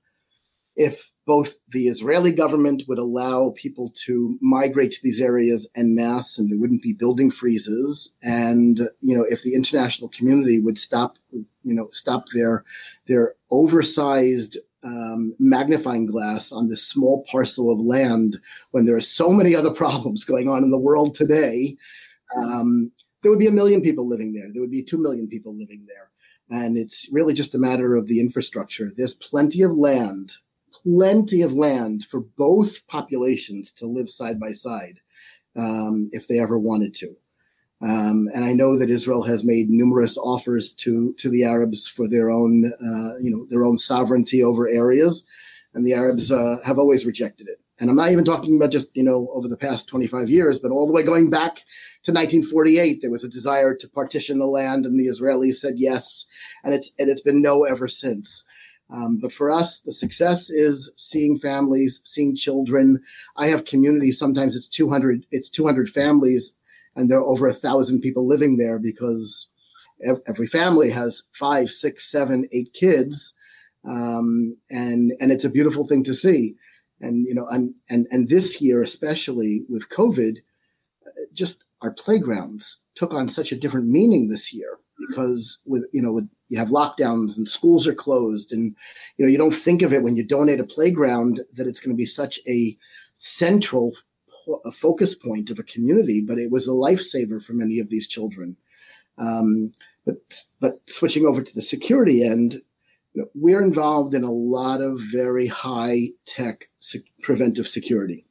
if 0.75 1.11
both 1.27 1.57
the 1.68 1.88
Israeli 1.88 2.33
government 2.33 2.85
would 2.88 2.99
allow 2.99 3.53
people 3.57 3.92
to 3.94 4.38
migrate 4.40 4.92
to 4.92 5.03
these 5.03 5.21
areas 5.21 5.68
en 5.75 5.94
masse 5.94 6.38
and 6.38 6.51
there 6.51 6.59
wouldn't 6.59 6.83
be 6.83 6.94
building 6.94 7.31
freezes. 7.31 8.16
And, 8.23 8.88
you 9.03 9.14
know, 9.14 9.27
if 9.29 9.42
the 9.42 9.55
international 9.55 10.09
community 10.09 10.59
would 10.59 10.79
stop, 10.79 11.18
you 11.33 11.44
know, 11.75 11.90
stop 11.92 12.29
their, 12.33 12.64
their 13.09 13.35
oversized 13.51 14.57
um, 14.84 15.34
magnifying 15.38 16.06
glass 16.06 16.52
on 16.52 16.68
this 16.68 16.86
small 16.86 17.24
parcel 17.30 17.70
of 17.70 17.80
land 17.80 18.38
when 18.70 18.86
there 18.86 18.96
are 18.96 19.00
so 19.00 19.30
many 19.30 19.54
other 19.54 19.70
problems 19.82 20.24
going 20.24 20.48
on 20.48 20.62
in 20.62 20.70
the 20.70 20.78
world 20.78 21.14
today, 21.14 21.76
um, 22.36 22.92
there 23.22 23.30
would 23.30 23.40
be 23.40 23.48
a 23.48 23.52
million 23.52 23.82
people 23.82 24.06
living 24.06 24.32
there. 24.32 24.48
There 24.52 24.62
would 24.62 24.70
be 24.70 24.82
2 24.82 24.98
million 24.98 25.26
people 25.26 25.56
living 25.56 25.86
there. 25.88 26.10
And 26.50 26.78
it's 26.78 27.08
really 27.12 27.34
just 27.34 27.54
a 27.54 27.58
matter 27.58 27.96
of 27.96 28.06
the 28.06 28.20
infrastructure. 28.20 28.90
There's 28.96 29.14
plenty 29.14 29.62
of 29.62 29.72
land 29.72 30.32
plenty 30.82 31.42
of 31.42 31.54
land 31.54 32.04
for 32.04 32.20
both 32.20 32.86
populations 32.86 33.72
to 33.74 33.86
live 33.86 34.10
side 34.10 34.38
by 34.38 34.52
side 34.52 35.00
um, 35.56 36.08
if 36.12 36.28
they 36.28 36.38
ever 36.38 36.58
wanted 36.58 36.94
to. 36.94 37.16
Um, 37.80 38.28
and 38.34 38.44
I 38.44 38.52
know 38.52 38.76
that 38.76 38.90
Israel 38.90 39.22
has 39.24 39.44
made 39.44 39.70
numerous 39.70 40.18
offers 40.18 40.72
to 40.74 41.14
to 41.14 41.28
the 41.28 41.44
Arabs 41.44 41.86
for 41.86 42.08
their 42.08 42.28
own, 42.28 42.72
uh, 42.74 43.18
you 43.20 43.30
know, 43.30 43.46
their 43.50 43.64
own 43.64 43.78
sovereignty 43.78 44.42
over 44.42 44.66
areas, 44.68 45.24
and 45.74 45.86
the 45.86 45.94
Arabs 45.94 46.32
uh, 46.32 46.56
have 46.64 46.78
always 46.78 47.06
rejected 47.06 47.46
it. 47.46 47.60
And 47.80 47.88
I'm 47.88 47.94
not 47.94 48.10
even 48.10 48.24
talking 48.24 48.56
about 48.56 48.72
just 48.72 48.96
you 48.96 49.04
know 49.04 49.28
over 49.32 49.46
the 49.46 49.56
past 49.56 49.88
25 49.88 50.28
years, 50.28 50.58
but 50.58 50.72
all 50.72 50.88
the 50.88 50.92
way 50.92 51.04
going 51.04 51.30
back 51.30 51.58
to 52.02 52.12
1948, 52.12 52.98
there 53.00 53.12
was 53.12 53.22
a 53.22 53.28
desire 53.28 53.74
to 53.76 53.88
partition 53.88 54.40
the 54.40 54.46
land, 54.46 54.84
and 54.84 54.98
the 54.98 55.06
Israelis 55.06 55.54
said 55.54 55.74
yes, 55.76 56.26
and 56.64 56.74
it's 56.74 56.90
and 56.98 57.08
it's 57.08 57.22
been 57.22 57.40
no 57.40 57.62
ever 57.62 57.86
since. 57.86 58.44
Um, 58.90 59.18
but 59.20 59.32
for 59.32 59.50
us, 59.50 59.80
the 59.80 59.92
success 59.92 60.50
is 60.50 60.90
seeing 60.96 61.38
families, 61.38 62.00
seeing 62.04 62.34
children. 62.34 63.02
I 63.36 63.48
have 63.48 63.66
communities. 63.66 64.18
Sometimes 64.18 64.56
it's 64.56 64.68
200, 64.68 65.26
it's 65.30 65.50
200 65.50 65.90
families 65.90 66.54
and 66.98 67.08
there 67.08 67.18
are 67.18 67.26
over 67.26 67.46
a 67.46 67.54
thousand 67.54 68.00
people 68.00 68.26
living 68.26 68.56
there 68.58 68.80
because 68.80 69.48
every 70.26 70.48
family 70.48 70.90
has 70.90 71.22
five, 71.32 71.70
six, 71.70 72.11
seven, 72.11 72.48
eight 72.50 72.72
kids. 72.72 73.34
Um, 73.88 74.56
and, 74.68 75.12
and 75.20 75.30
it's 75.30 75.44
a 75.44 75.50
beautiful 75.50 75.87
thing 75.87 76.02
to 76.04 76.14
see. 76.14 76.56
And, 77.00 77.24
you 77.24 77.34
know, 77.34 77.46
and, 77.46 77.72
and, 77.88 78.08
and 78.11 78.28
this 78.28 78.61
year, 78.61 78.82
especially 78.82 79.62
with 79.68 79.88
COVID, 79.90 80.38
just 81.32 81.64
our 81.82 81.92
playgrounds 81.92 82.78
took 82.96 83.14
on 83.14 83.28
such 83.28 83.52
a 83.52 83.56
different 83.56 83.87
meaning 83.87 84.28
this 84.28 84.52
year 84.52 84.78
because 85.08 85.58
with, 85.64 85.84
you 85.92 86.02
know, 86.02 86.12
with, 86.12 86.28
you 86.48 86.58
have 86.58 86.70
lockdowns 86.70 87.37
and 87.37 87.48
schools 87.48 87.87
are 87.87 87.94
closed 87.94 88.52
and, 88.52 88.74
you 89.16 89.24
know, 89.24 89.30
you 89.30 89.38
don't 89.38 89.54
think 89.54 89.82
of 89.82 89.92
it 89.92 90.02
when 90.02 90.16
you 90.16 90.24
donate 90.24 90.58
a 90.58 90.64
playground 90.64 91.42
that 91.52 91.68
it's 91.68 91.78
going 91.78 91.94
to 91.94 91.96
be 91.96 92.06
such 92.06 92.40
a 92.48 92.76
central 93.14 93.92
a 94.64 94.72
focus 94.72 95.14
point 95.14 95.50
of 95.50 95.58
a 95.58 95.64
community, 95.64 96.20
but 96.20 96.38
it 96.38 96.50
was 96.50 96.66
a 96.66 96.72
lifesaver 96.72 97.42
for 97.42 97.52
many 97.52 97.78
of 97.78 97.90
these 97.90 98.08
children. 98.08 98.56
Um, 99.18 99.72
but 100.06 100.16
but 100.61 100.80
switching 100.88 101.26
over 101.26 101.42
to 101.42 101.54
the 101.54 101.62
security 101.62 102.24
end, 102.24 102.62
you 103.12 103.22
know, 103.22 103.28
we're 103.34 103.62
involved 103.62 104.14
in 104.14 104.24
a 104.24 104.32
lot 104.32 104.80
of 104.80 105.00
very 105.00 105.46
high 105.46 106.08
tech 106.24 106.70
se- 106.78 107.02
preventive 107.22 107.68
security, 107.68 108.24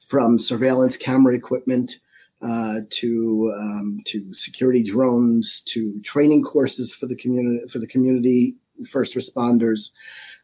from 0.00 0.38
surveillance 0.38 0.96
camera 0.96 1.34
equipment 1.34 1.98
uh, 2.42 2.80
to 2.90 3.52
um, 3.58 4.00
to 4.04 4.32
security 4.34 4.82
drones 4.82 5.62
to 5.62 6.00
training 6.02 6.42
courses 6.42 6.94
for 6.94 7.06
the 7.06 7.16
community 7.16 7.66
for 7.68 7.78
the 7.78 7.86
community 7.86 8.54
first 8.88 9.16
responders. 9.16 9.90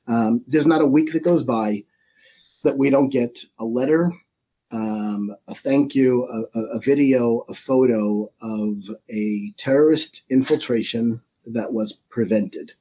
Um, 0.08 0.42
there's 0.46 0.66
not 0.66 0.82
a 0.82 0.86
week 0.86 1.12
that 1.12 1.24
goes 1.24 1.42
by 1.42 1.84
that 2.64 2.78
we 2.78 2.90
don't 2.90 3.08
get 3.08 3.44
a 3.58 3.64
letter 3.64 4.12
um, 4.72 5.34
a 5.48 5.54
thank 5.54 5.94
you, 5.94 6.48
a, 6.54 6.60
a, 6.76 6.80
video, 6.80 7.44
a 7.48 7.54
photo 7.54 8.30
of 8.42 8.90
a 9.08 9.52
terrorist 9.56 10.22
infiltration 10.28 11.20
that 11.46 11.72
was 11.72 11.92
prevented. 11.92 12.72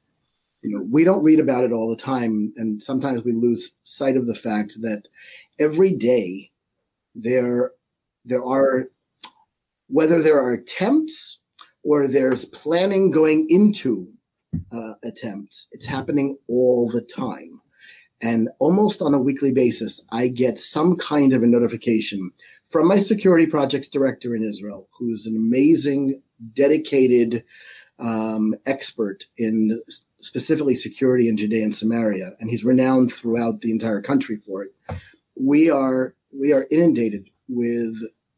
You 0.62 0.70
know, 0.70 0.86
we 0.90 1.04
don't 1.04 1.22
read 1.22 1.38
about 1.38 1.64
it 1.64 1.72
all 1.72 1.88
the 1.88 1.96
time, 1.96 2.52
and 2.56 2.82
sometimes 2.82 3.22
we 3.22 3.32
lose 3.32 3.72
sight 3.84 4.16
of 4.16 4.26
the 4.26 4.34
fact 4.34 4.80
that 4.82 5.06
every 5.60 5.92
day 5.92 6.50
there 7.14 7.72
there 8.24 8.44
are 8.44 8.88
whether 9.88 10.20
there 10.20 10.42
are 10.42 10.52
attempts 10.52 11.40
or 11.84 12.08
there's 12.08 12.46
planning 12.46 13.12
going 13.12 13.46
into 13.48 14.08
uh, 14.72 14.94
attempts, 15.04 15.68
it's 15.70 15.86
happening 15.86 16.36
all 16.48 16.88
the 16.88 17.02
time. 17.02 17.55
And 18.22 18.48
almost 18.58 19.02
on 19.02 19.14
a 19.14 19.20
weekly 19.20 19.52
basis, 19.52 20.00
I 20.10 20.28
get 20.28 20.58
some 20.58 20.96
kind 20.96 21.32
of 21.32 21.42
a 21.42 21.46
notification 21.46 22.32
from 22.68 22.88
my 22.88 22.98
security 22.98 23.46
projects 23.46 23.88
director 23.88 24.34
in 24.34 24.42
Israel, 24.42 24.88
who's 24.98 25.26
an 25.26 25.36
amazing, 25.36 26.22
dedicated 26.54 27.44
um, 27.98 28.54
expert 28.66 29.24
in 29.36 29.80
specifically 30.20 30.74
security 30.74 31.28
in 31.28 31.36
Judea 31.36 31.62
and 31.62 31.74
Samaria, 31.74 32.32
and 32.40 32.50
he's 32.50 32.64
renowned 32.64 33.12
throughout 33.12 33.60
the 33.60 33.70
entire 33.70 34.00
country 34.00 34.36
for 34.36 34.62
it. 34.62 34.70
We 35.38 35.70
are 35.70 36.14
we 36.32 36.52
are 36.52 36.66
inundated 36.70 37.30
with 37.48 37.96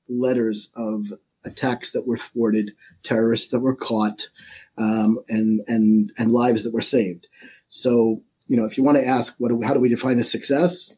letters 0.08 0.70
of 0.76 1.12
attacks 1.44 1.92
that 1.92 2.06
were 2.06 2.18
thwarted, 2.18 2.72
terrorists 3.02 3.50
that 3.50 3.60
were 3.60 3.74
caught, 3.74 4.28
um, 4.76 5.18
and 5.28 5.60
and 5.66 6.12
and 6.18 6.32
lives 6.32 6.64
that 6.64 6.74
were 6.74 6.82
saved. 6.82 7.26
So 7.68 8.22
you 8.48 8.56
know, 8.56 8.64
if 8.64 8.76
you 8.76 8.82
want 8.82 8.98
to 8.98 9.06
ask 9.06 9.37
what 9.38 9.52
how 9.62 9.74
do 9.74 9.80
we 9.80 9.88
define 9.88 10.18
a 10.18 10.24
success, 10.24 10.96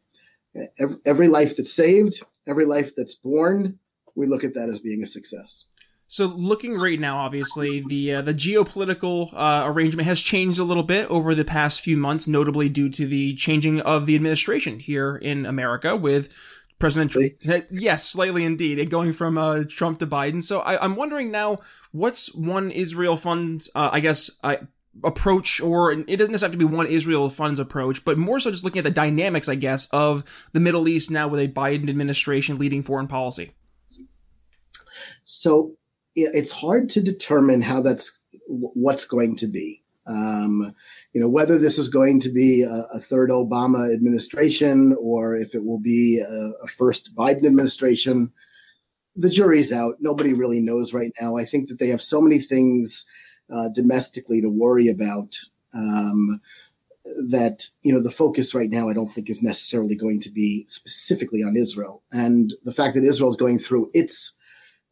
every, 0.79 0.97
every 1.05 1.29
life 1.29 1.57
that's 1.57 1.73
saved, 1.73 2.23
every 2.47 2.65
life 2.65 2.95
that's 2.95 3.15
born, 3.15 3.79
we 4.15 4.27
look 4.27 4.45
at 4.45 4.55
that 4.55 4.69
as 4.69 4.81
being 4.81 5.03
a 5.03 5.07
success. 5.07 5.67
So, 6.07 6.27
looking 6.27 6.75
right 6.75 6.99
now, 6.99 7.19
obviously 7.19 7.85
the 7.87 8.17
uh, 8.17 8.23
the 8.23 8.35
geopolitical 8.35 9.33
uh, 9.33 9.63
arrangement 9.67 10.09
has 10.09 10.21
changed 10.21 10.59
a 10.59 10.65
little 10.65 10.83
bit 10.83 11.09
over 11.09 11.37
the 11.37 11.45
past 11.45 11.83
few 11.83 11.97
months, 11.97 12.27
notably 12.27 12.69
due 12.69 12.89
to 12.89 13.07
the 13.07 13.35
changing 13.37 13.81
of 13.83 14.07
the 14.07 14.17
administration 14.17 14.81
here 14.81 15.15
in 15.15 15.47
America 15.47 15.95
with 15.95 16.37
President 16.81 17.13
Trump. 17.13 17.67
Yes, 17.71 18.09
slightly 18.09 18.45
indeed, 18.45 18.81
and 18.81 18.91
going 18.91 19.13
from 19.13 19.39
uh, 19.39 19.63
Trump 19.69 20.01
to 20.01 20.07
Biden. 20.07 20.43
So, 20.43 20.59
I, 20.61 20.85
am 20.85 20.97
wondering 20.97 21.31
now, 21.31 21.59
what's 21.93 22.35
one 22.35 22.73
Israel 22.73 23.17
fund? 23.17 23.69
Uh, 23.77 23.91
I 23.93 24.01
guess 24.01 24.33
approach, 25.05 25.61
or 25.61 25.93
it 25.93 26.07
doesn't 26.07 26.33
necessarily 26.33 26.53
have 26.53 26.53
to 26.53 26.59
be 26.59 26.65
one 26.65 26.87
Israel 26.87 27.31
funds 27.31 27.61
approach, 27.61 28.05
but 28.05 28.19
more 28.19 28.41
so 28.41 28.51
just 28.51 28.65
looking 28.65 28.81
at 28.81 28.85
the 28.85 28.91
dynamics, 28.91 29.49
I 29.49 29.55
guess, 29.55 29.87
of 29.87 30.49
the 30.53 30.61
Middle 30.61 30.89
East 30.89 31.11
now 31.11 31.29
with 31.29 31.41
a 31.41 31.49
Biden 31.49 31.89
administration 31.89 32.59
leading 32.59 32.83
foreign 32.83 33.07
policy. 33.07 33.53
So 35.25 35.77
it's 36.15 36.51
hard 36.51 36.89
to 36.91 37.01
determine 37.01 37.63
how 37.63 37.83
that's 37.83 38.19
what's 38.49 39.05
going 39.05 39.37
to 39.37 39.47
be. 39.47 39.83
Um, 40.09 40.75
you 41.13 41.21
know, 41.21 41.29
whether 41.29 41.57
this 41.57 41.79
is 41.79 41.89
going 41.89 42.21
to 42.21 42.31
be 42.31 42.63
a, 42.63 42.87
a, 42.93 42.99
third 42.99 43.31
Obama 43.31 43.95
administration 43.95 44.97
or 45.01 45.37
if 45.37 45.55
it 45.55 45.65
will 45.65 45.79
be 45.79 46.19
a, 46.19 46.65
a 46.65 46.67
first 46.67 47.15
Biden 47.15 47.45
administration, 47.47 48.33
the 49.15 49.31
jury's 49.31 49.71
out. 49.71 49.97
Nobody 50.01 50.33
really 50.33 50.59
knows 50.59 50.93
right 50.93 51.13
now. 51.21 51.37
I 51.37 51.45
think 51.45 51.69
that 51.69 51.79
they 51.79 51.89
have 51.89 52.03
so 52.03 52.21
many 52.21 52.41
things 52.41 53.07
uh, 53.53 53.69
domestically 53.71 54.41
to 54.41 54.49
worry 54.49 54.89
about. 54.89 55.37
Um, 55.75 56.41
that 57.29 57.67
you 57.83 57.93
know 57.93 58.03
the 58.03 58.11
focus 58.11 58.55
right 58.55 58.71
now, 58.71 58.89
I 58.89 58.93
don't 58.93 59.09
think 59.09 59.31
is 59.31 59.43
necessarily 59.43 59.97
going 59.97 60.21
to 60.21 60.31
be 60.31 60.65
specifically 60.69 61.43
on 61.43 61.57
Israel, 61.57 62.03
and 62.13 62.55
the 62.65 62.73
fact 62.73 62.95
that 62.95 63.05
Israel 63.05 63.31
is 63.31 63.37
going 63.37 63.59
through 63.59 63.91
its 63.95 64.35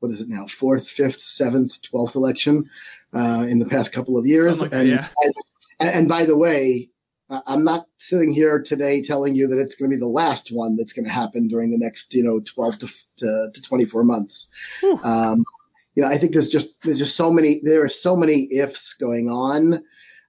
what 0.01 0.11
is 0.11 0.21
it 0.21 0.29
now 0.29 0.47
fourth, 0.47 0.89
fifth, 0.89 1.21
seventh, 1.21 1.81
twelfth 1.83 2.17
election 2.17 2.69
uh, 3.15 3.47
in 3.49 3.59
the 3.59 3.67
past 3.67 3.93
couple 3.93 4.17
of 4.17 4.27
years, 4.27 4.61
like 4.61 4.73
and, 4.73 4.89
yeah. 4.89 5.09
and 5.23 5.33
and 5.81 6.09
by 6.09 6.25
the 6.25 6.37
way, 6.37 6.89
I'm 7.31 7.63
not 7.63 7.87
sitting 7.99 8.33
here 8.33 8.61
today 8.63 9.03
telling 9.03 9.35
you 9.35 9.47
that 9.49 9.59
it's 9.59 9.75
going 9.75 9.91
to 9.91 9.97
be 9.97 10.01
the 10.01 10.07
last 10.07 10.51
one 10.51 10.77
that's 10.77 10.93
going 10.93 11.05
to 11.05 11.11
happen 11.11 11.47
during 11.47 11.71
the 11.71 11.79
next, 11.79 12.15
you 12.15 12.25
know, 12.25 12.41
12 12.41 12.79
to, 12.79 12.89
to, 13.19 13.51
to 13.53 13.63
24 13.63 14.05
months. 14.05 14.49
Um, 15.03 15.45
you 15.99 16.05
know, 16.05 16.11
I 16.11 16.17
think 16.17 16.33
there's 16.33 16.49
just 16.49 16.81
there's 16.83 17.01
just 17.01 17.17
so 17.17 17.29
many 17.29 17.61
there 17.65 17.85
are 17.85 17.89
so 17.89 18.15
many 18.15 18.47
ifs 18.53 18.95
going 18.95 19.29
on, 19.29 19.83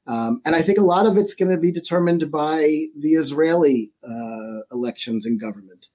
um, 0.08 0.42
and 0.44 0.56
I 0.56 0.64
think 0.64 0.80
a 0.80 0.84
lot 0.84 1.06
of 1.06 1.16
it's 1.16 1.36
going 1.36 1.52
to 1.52 1.60
be 1.60 1.72
determined 1.72 2.32
by 2.32 2.88
the 2.98 3.12
Israeli 3.12 3.92
uh, 4.04 4.62
elections 4.72 5.28
and 5.28 5.40
government. 5.40 5.90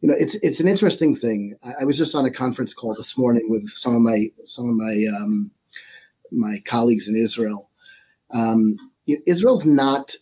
You 0.00 0.08
know, 0.08 0.14
it's 0.18 0.36
it's 0.36 0.60
an 0.60 0.66
interesting 0.66 1.14
thing. 1.14 1.58
I, 1.62 1.82
I, 1.82 1.84
was 1.84 1.98
just 1.98 2.14
on 2.14 2.24
a 2.24 2.30
conference 2.30 2.72
call 2.72 2.94
this 2.94 3.18
morning 3.18 3.50
with 3.50 3.68
some 3.68 3.94
of 3.94 4.00
my 4.00 4.28
some 4.46 4.70
of 4.70 4.76
my 4.76 5.04
um, 5.14 5.50
my 6.32 6.62
colleagues 6.64 7.06
in 7.06 7.14
Israel. 7.14 7.68
Um, 8.30 8.76
Israel's 9.26 9.66
not. 9.66 10.14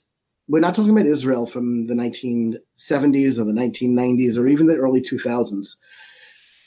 We're 0.49 0.59
not 0.59 0.75
talking 0.75 0.91
about 0.91 1.07
Israel 1.07 1.47
from 1.47 1.87
the 1.87 1.95
1970s 1.95 3.39
or 3.39 3.45
the 3.45 3.53
1990s 3.53 4.37
or 4.37 4.49
even 4.49 4.67
the 4.67 4.79
early 4.79 5.01
2000s. 5.01 5.77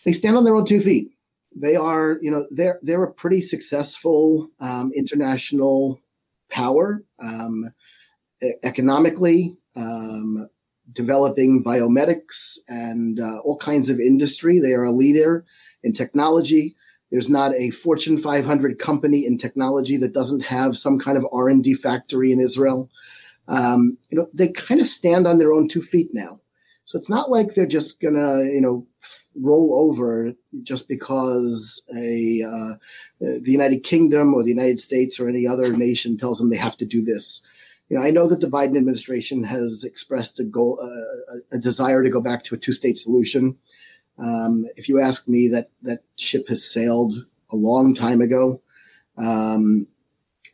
They 0.05 0.13
stand 0.13 0.37
on 0.37 0.45
their 0.45 0.55
own 0.55 0.63
two 0.63 0.79
feet 0.79 1.11
they 1.55 1.75
are, 1.75 2.19
you 2.21 2.31
know, 2.31 2.45
they're 2.51 2.79
they're 2.81 3.03
a 3.03 3.13
pretty 3.13 3.41
successful 3.41 4.49
um, 4.59 4.91
international 4.95 5.99
power 6.49 7.03
um, 7.19 7.73
economically, 8.63 9.57
um, 9.75 10.49
developing 10.91 11.63
biomedics 11.63 12.57
and 12.67 13.19
uh, 13.19 13.39
all 13.39 13.57
kinds 13.57 13.89
of 13.89 13.99
industry. 13.99 14.59
They 14.59 14.73
are 14.73 14.83
a 14.83 14.91
leader 14.91 15.45
in 15.83 15.93
technology. 15.93 16.75
There's 17.11 17.29
not 17.29 17.53
a 17.55 17.71
Fortune 17.71 18.17
500 18.17 18.79
company 18.79 19.25
in 19.25 19.37
technology 19.37 19.97
that 19.97 20.13
doesn't 20.13 20.41
have 20.41 20.77
some 20.77 20.99
kind 20.99 21.17
of 21.17 21.25
R&D 21.31 21.73
factory 21.75 22.31
in 22.31 22.39
Israel. 22.39 22.89
Um, 23.47 23.97
you 24.09 24.17
know, 24.17 24.27
they 24.33 24.49
kind 24.49 24.79
of 24.79 24.87
stand 24.87 25.25
on 25.25 25.39
their 25.39 25.51
own 25.51 25.67
two 25.67 25.81
feet 25.81 26.09
now. 26.13 26.39
So 26.85 26.97
it's 26.97 27.09
not 27.09 27.31
like 27.31 27.53
they're 27.53 27.65
just 27.65 27.99
gonna, 27.99 28.43
you 28.43 28.61
know, 28.61 28.85
roll 29.35 29.73
over 29.75 30.33
just 30.63 30.87
because 30.87 31.81
a 31.95 32.43
uh, 32.43 32.75
the 33.19 33.51
United 33.51 33.83
Kingdom 33.83 34.33
or 34.33 34.43
the 34.43 34.49
United 34.49 34.79
States 34.79 35.19
or 35.19 35.27
any 35.27 35.47
other 35.47 35.75
nation 35.75 36.17
tells 36.17 36.39
them 36.39 36.49
they 36.49 36.57
have 36.57 36.77
to 36.77 36.85
do 36.85 37.03
this. 37.03 37.41
You 37.89 37.97
know, 37.97 38.03
I 38.03 38.11
know 38.11 38.27
that 38.27 38.39
the 38.39 38.47
Biden 38.47 38.77
administration 38.77 39.43
has 39.43 39.83
expressed 39.83 40.39
a 40.39 40.43
goal, 40.43 40.79
uh, 40.81 41.37
a 41.51 41.59
desire 41.59 42.03
to 42.03 42.09
go 42.09 42.21
back 42.21 42.43
to 42.43 42.55
a 42.55 42.57
two-state 42.57 42.97
solution. 42.97 43.57
Um, 44.19 44.65
if 44.75 44.87
you 44.87 44.99
ask 44.99 45.27
me, 45.27 45.47
that 45.47 45.71
that 45.81 46.03
ship 46.15 46.49
has 46.49 46.63
sailed 46.63 47.25
a 47.49 47.55
long 47.55 47.95
time 47.95 48.21
ago. 48.21 48.61
Um, 49.17 49.87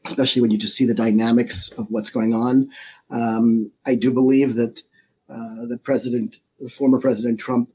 especially 0.06 0.42
when 0.42 0.52
you 0.52 0.58
just 0.58 0.76
see 0.76 0.86
the 0.86 0.94
dynamics 0.94 1.72
of 1.74 1.90
what's 1.90 2.10
going 2.10 2.34
on. 2.34 2.70
Um, 3.10 3.72
I 3.86 3.96
do 3.96 4.14
believe 4.14 4.56
that 4.56 4.82
uh, 5.30 5.66
the 5.68 5.80
president, 5.84 6.40
former 6.70 7.00
President 7.00 7.40
Trump, 7.40 7.72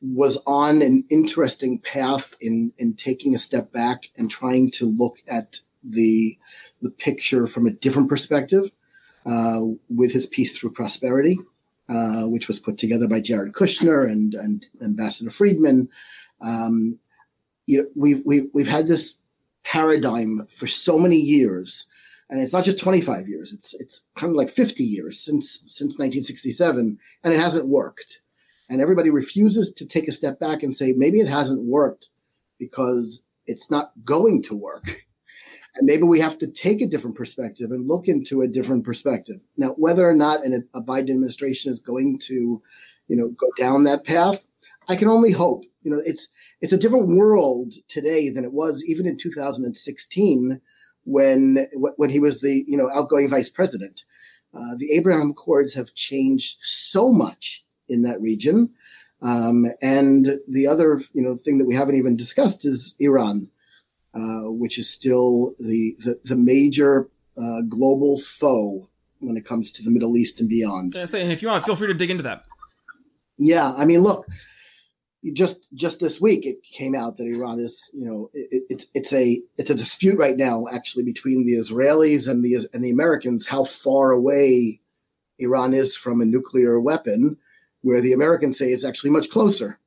was 0.00 0.38
on 0.46 0.82
an 0.82 1.04
interesting 1.10 1.78
path 1.78 2.34
in 2.40 2.72
in 2.78 2.94
taking 2.94 3.34
a 3.34 3.38
step 3.38 3.72
back 3.72 4.10
and 4.16 4.30
trying 4.30 4.70
to 4.70 4.86
look 4.86 5.18
at 5.28 5.60
the 5.82 6.38
the 6.82 6.90
picture 6.90 7.46
from 7.46 7.66
a 7.66 7.70
different 7.70 8.08
perspective. 8.08 8.70
uh, 9.26 9.60
with 9.90 10.12
his 10.12 10.26
Peace 10.26 10.56
Through 10.56 10.72
Prosperity, 10.72 11.38
uh, 11.88 12.22
which 12.22 12.48
was 12.48 12.58
put 12.58 12.78
together 12.78 13.06
by 13.06 13.20
Jared 13.20 13.52
Kushner 13.52 14.10
and, 14.10 14.34
and 14.34 14.66
Ambassador 14.82 15.30
Friedman. 15.30 15.88
Um, 16.40 16.98
you 17.66 17.78
know, 17.78 17.88
we've, 17.94 18.22
we've, 18.24 18.48
we've 18.54 18.68
had 18.68 18.86
this 18.86 19.18
paradigm 19.64 20.46
for 20.50 20.66
so 20.66 20.98
many 20.98 21.16
years 21.16 21.86
and 22.30 22.40
it's 22.40 22.52
not 22.52 22.64
just 22.64 22.78
25 22.78 23.28
years 23.28 23.52
it's 23.52 23.74
it's 23.74 24.02
kind 24.16 24.30
of 24.30 24.36
like 24.36 24.48
50 24.48 24.82
years 24.82 25.20
since 25.20 25.60
since 25.66 25.98
1967 25.98 26.98
and 27.22 27.34
it 27.34 27.38
hasn't 27.38 27.66
worked 27.66 28.22
and 28.68 28.80
everybody 28.80 29.10
refuses 29.10 29.72
to 29.74 29.86
take 29.86 30.08
a 30.08 30.12
step 30.12 30.38
back 30.38 30.62
and 30.62 30.74
say 30.74 30.92
maybe 30.96 31.20
it 31.20 31.28
hasn't 31.28 31.64
worked 31.64 32.10
because 32.58 33.22
it's 33.46 33.70
not 33.70 33.92
going 34.04 34.42
to 34.42 34.54
work. 34.54 35.04
And 35.76 35.86
maybe 35.86 36.02
we 36.02 36.18
have 36.18 36.38
to 36.38 36.48
take 36.48 36.80
a 36.80 36.88
different 36.88 37.14
perspective 37.14 37.70
and 37.70 37.86
look 37.86 38.08
into 38.08 38.42
a 38.42 38.48
different 38.48 38.84
perspective. 38.84 39.36
Now 39.56 39.68
whether 39.76 40.08
or 40.08 40.14
not 40.14 40.44
an, 40.44 40.66
a 40.74 40.80
biden 40.80 41.10
administration 41.10 41.72
is 41.72 41.78
going 41.78 42.18
to 42.20 42.60
you 43.06 43.16
know 43.16 43.28
go 43.28 43.46
down 43.56 43.84
that 43.84 44.04
path 44.04 44.44
i 44.88 44.96
can 44.96 45.08
only 45.08 45.32
hope. 45.32 45.64
You 45.82 45.90
know 45.92 46.02
it's 46.04 46.28
it's 46.60 46.72
a 46.72 46.78
different 46.78 47.16
world 47.16 47.74
today 47.88 48.30
than 48.30 48.44
it 48.44 48.52
was 48.52 48.84
even 48.84 49.06
in 49.06 49.16
2016 49.16 50.60
when 51.04 51.66
when 51.96 52.10
he 52.10 52.20
was 52.20 52.40
the 52.40 52.64
you 52.66 52.76
know 52.76 52.90
outgoing 52.90 53.30
vice 53.30 53.50
president. 53.50 54.04
Uh, 54.54 54.74
the 54.78 54.92
Abraham 54.92 55.30
Accords 55.30 55.74
have 55.74 55.94
changed 55.94 56.58
so 56.62 57.12
much 57.12 57.64
in 57.88 58.02
that 58.02 58.20
region, 58.20 58.70
um, 59.22 59.66
and 59.82 60.38
the 60.48 60.66
other 60.66 61.02
you 61.12 61.22
know 61.22 61.36
thing 61.36 61.58
that 61.58 61.66
we 61.66 61.74
haven't 61.74 61.96
even 61.96 62.16
discussed 62.16 62.64
is 62.64 62.96
Iran, 62.98 63.50
uh, 64.14 64.50
which 64.50 64.78
is 64.78 64.90
still 64.90 65.54
the 65.58 65.96
the, 66.04 66.20
the 66.24 66.36
major 66.36 67.08
uh, 67.36 67.62
global 67.68 68.18
foe 68.18 68.88
when 69.20 69.36
it 69.36 69.44
comes 69.44 69.72
to 69.72 69.82
the 69.82 69.90
Middle 69.90 70.16
East 70.16 70.40
and 70.40 70.48
beyond. 70.48 70.94
and 70.96 71.32
if 71.32 71.42
you 71.42 71.48
want, 71.48 71.64
feel 71.64 71.76
free 71.76 71.88
to 71.88 71.94
dig 71.94 72.10
into 72.10 72.22
that. 72.22 72.44
Yeah, 73.36 73.72
I 73.76 73.84
mean, 73.84 74.00
look, 74.00 74.26
just 75.32 75.72
just 75.74 76.00
this 76.00 76.20
week 76.20 76.46
it 76.46 76.62
came 76.62 76.94
out 76.94 77.16
that 77.16 77.26
Iran 77.26 77.58
is 77.58 77.90
you 77.92 78.04
know 78.04 78.30
it, 78.32 78.64
it, 78.68 78.86
it's 78.94 79.12
a 79.12 79.42
it's 79.56 79.70
a 79.70 79.74
dispute 79.74 80.18
right 80.18 80.36
now 80.36 80.66
actually 80.72 81.02
between 81.02 81.44
the 81.44 81.54
Israelis 81.54 82.28
and 82.28 82.44
the 82.44 82.68
and 82.72 82.84
the 82.84 82.90
Americans 82.90 83.46
how 83.48 83.64
far 83.64 84.12
away 84.12 84.80
Iran 85.38 85.74
is 85.74 85.96
from 85.96 86.20
a 86.20 86.26
nuclear 86.26 86.80
weapon 86.80 87.36
where 87.82 88.00
the 88.00 88.12
Americans 88.12 88.58
say 88.58 88.72
it's 88.72 88.84
actually 88.84 89.10
much 89.10 89.30
closer 89.30 89.78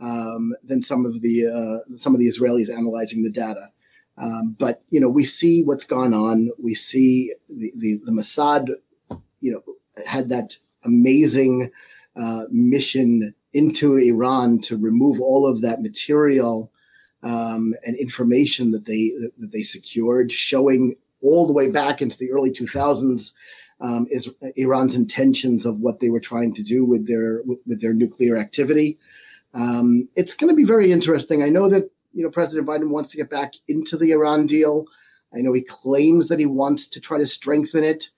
um, 0.00 0.54
than 0.62 0.82
some 0.82 1.06
of 1.06 1.22
the 1.22 1.46
uh, 1.46 1.96
some 1.96 2.14
of 2.14 2.20
the 2.20 2.28
Israelis 2.28 2.70
analyzing 2.70 3.22
the 3.22 3.30
data. 3.30 3.70
Um, 4.18 4.56
but 4.58 4.82
you 4.90 5.00
know 5.00 5.08
we 5.08 5.24
see 5.24 5.62
what's 5.62 5.86
gone 5.86 6.14
on. 6.14 6.50
We 6.62 6.74
see 6.74 7.32
the 7.48 7.72
the, 7.76 8.00
the 8.04 8.12
Mossad 8.12 8.68
you 9.40 9.52
know 9.52 9.62
had 10.06 10.28
that 10.28 10.56
amazing 10.84 11.70
uh, 12.16 12.44
mission 12.50 13.34
into 13.52 13.96
Iran 13.96 14.60
to 14.60 14.76
remove 14.76 15.20
all 15.20 15.46
of 15.46 15.60
that 15.60 15.82
material 15.82 16.70
um, 17.22 17.74
and 17.84 17.96
information 17.96 18.72
that 18.72 18.86
they 18.86 19.12
that 19.38 19.52
they 19.52 19.62
secured, 19.62 20.32
showing 20.32 20.96
all 21.22 21.46
the 21.46 21.52
way 21.52 21.70
back 21.70 22.02
into 22.02 22.18
the 22.18 22.32
early 22.32 22.50
2000s 22.50 23.32
um, 23.82 24.06
is 24.10 24.32
Iran's 24.56 24.94
intentions 24.94 25.66
of 25.66 25.80
what 25.80 26.00
they 26.00 26.08
were 26.08 26.20
trying 26.20 26.54
to 26.54 26.62
do 26.62 26.84
with 26.84 27.06
their 27.06 27.42
with, 27.44 27.58
with 27.66 27.80
their 27.80 27.92
nuclear 27.92 28.36
activity. 28.36 28.98
Um, 29.54 30.08
it's 30.16 30.34
going 30.34 30.50
to 30.50 30.56
be 30.56 30.64
very 30.64 30.90
interesting. 30.90 31.42
I 31.42 31.50
know 31.50 31.68
that 31.68 31.90
you 32.14 32.22
know 32.22 32.30
President 32.30 32.66
Biden 32.66 32.90
wants 32.90 33.10
to 33.10 33.18
get 33.18 33.30
back 33.30 33.54
into 33.68 33.96
the 33.96 34.12
Iran 34.12 34.46
deal. 34.46 34.86
I 35.34 35.40
know 35.40 35.52
he 35.52 35.62
claims 35.62 36.28
that 36.28 36.38
he 36.38 36.46
wants 36.46 36.88
to 36.88 37.00
try 37.00 37.18
to 37.18 37.26
strengthen 37.26 37.84
it 37.84 38.08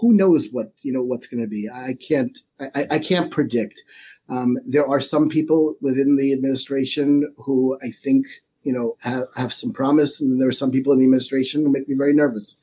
who 0.00 0.12
knows 0.12 0.48
what 0.52 0.70
you 0.82 0.92
know 0.92 1.02
what's 1.02 1.26
going 1.26 1.40
to 1.40 1.48
be 1.48 1.68
i 1.68 1.92
can't 1.94 2.38
I, 2.60 2.86
I, 2.88 2.98
can't 3.00 3.32
predict 3.32 3.82
um, 4.28 4.58
there 4.64 4.86
are 4.86 5.00
some 5.00 5.28
people 5.28 5.76
within 5.80 6.16
the 6.16 6.32
administration 6.32 7.32
who 7.38 7.78
I 7.82 7.90
think 7.90 8.26
you 8.62 8.72
know 8.72 8.96
have, 9.00 9.24
have 9.36 9.52
some 9.52 9.72
promise, 9.72 10.20
and 10.20 10.40
there 10.40 10.48
are 10.48 10.52
some 10.52 10.70
people 10.70 10.92
in 10.92 10.98
the 10.98 11.06
administration 11.06 11.62
who 11.62 11.70
make 11.70 11.88
me 11.88 11.94
very 11.94 12.12
nervous. 12.12 12.56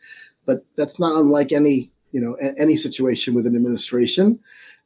But 0.45 0.65
that's 0.75 0.99
not 0.99 1.15
unlike 1.15 1.51
any 1.51 1.91
you 2.15 2.21
know 2.21 2.33
a, 2.41 2.47
any 2.59 2.77
situation 2.77 3.33
with 3.35 3.45
an 3.45 3.55
administration. 3.55 4.39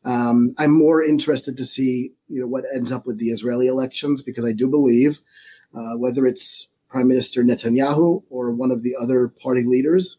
Um, 0.04 0.56
I'm 0.58 0.72
more 0.72 1.04
interested 1.04 1.58
to 1.58 1.66
see 1.66 2.14
you 2.28 2.42
know 2.42 2.48
what 2.48 2.66
ends 2.74 2.92
up 2.92 3.06
with 3.06 3.18
the 3.20 3.30
Israeli 3.36 3.68
elections 3.68 4.24
because 4.24 4.46
I 4.46 4.54
do 4.54 4.68
believe 4.68 5.20
uh, 5.78 5.96
whether 6.04 6.26
it's 6.26 6.70
Prime 6.90 7.08
Minister 7.08 7.44
Netanyahu 7.44 8.24
or 8.30 8.52
one 8.52 8.72
of 8.72 8.82
the 8.84 8.96
other 9.04 9.28
party 9.28 9.64
leaders 9.64 10.18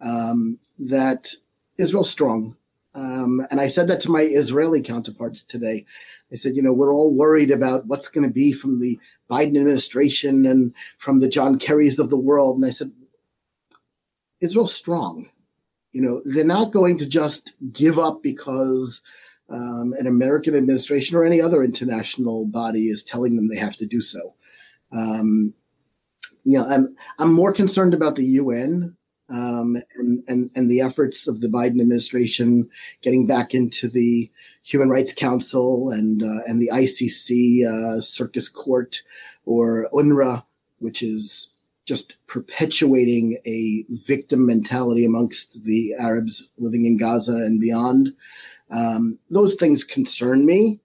um, 0.00 0.58
that 0.78 1.34
Israel's 1.78 2.10
strong 2.10 2.56
um, 2.94 3.46
and 3.50 3.60
I 3.60 3.68
said 3.68 3.88
that 3.88 4.00
to 4.02 4.10
my 4.10 4.20
Israeli 4.20 4.82
counterparts 4.82 5.42
today. 5.42 5.86
I 6.30 6.36
said, 6.36 6.56
you 6.56 6.62
know, 6.62 6.72
we're 6.72 6.92
all 6.92 7.12
worried 7.12 7.50
about 7.50 7.86
what's 7.86 8.08
going 8.08 8.26
to 8.26 8.32
be 8.32 8.52
from 8.52 8.80
the 8.80 9.00
Biden 9.30 9.56
administration 9.56 10.44
and 10.44 10.74
from 10.98 11.20
the 11.20 11.28
John 11.28 11.58
Kerrys 11.58 11.98
of 11.98 12.10
the 12.10 12.18
world. 12.18 12.56
And 12.56 12.66
I 12.66 12.70
said, 12.70 12.92
Israel's 14.40 14.74
strong. 14.74 15.30
You 15.92 16.00
know, 16.00 16.22
they're 16.24 16.44
not 16.44 16.72
going 16.72 16.98
to 16.98 17.06
just 17.06 17.54
give 17.72 17.98
up 17.98 18.22
because 18.22 19.02
um, 19.50 19.94
an 19.98 20.06
American 20.06 20.56
administration 20.56 21.16
or 21.16 21.24
any 21.24 21.40
other 21.40 21.62
international 21.62 22.46
body 22.46 22.88
is 22.88 23.02
telling 23.02 23.36
them 23.36 23.48
they 23.48 23.56
have 23.56 23.76
to 23.76 23.86
do 23.86 24.00
so. 24.00 24.34
Um, 24.92 25.54
you 26.44 26.58
know, 26.58 26.66
I'm 26.66 26.96
I'm 27.18 27.32
more 27.32 27.52
concerned 27.52 27.94
about 27.94 28.16
the 28.16 28.24
UN 28.24 28.96
um, 29.32 29.76
and, 29.94 30.22
and, 30.28 30.50
and 30.54 30.70
the 30.70 30.80
efforts 30.80 31.26
of 31.26 31.40
the 31.40 31.48
Biden 31.48 31.80
administration 31.80 32.68
getting 33.00 33.26
back 33.26 33.54
into 33.54 33.88
the 33.88 34.30
Human 34.62 34.90
Rights 34.90 35.14
Council 35.14 35.90
and, 35.90 36.22
uh, 36.22 36.42
and 36.46 36.60
the 36.60 36.70
ICC 36.72 37.66
uh, 37.66 38.00
Circus 38.00 38.48
Court 38.48 39.02
or 39.46 39.88
UNRWA, 39.92 40.44
which 40.80 41.02
is 41.02 41.48
just 41.84 42.16
perpetuating 42.26 43.38
a 43.44 43.84
victim 44.06 44.46
mentality 44.46 45.04
amongst 45.04 45.64
the 45.64 45.94
Arabs 45.98 46.48
living 46.58 46.84
in 46.86 46.96
Gaza 46.96 47.32
and 47.32 47.60
beyond. 47.60 48.14
Um, 48.70 49.18
those 49.30 49.54
things 49.54 49.84
concern 49.84 50.46
me. 50.46 50.80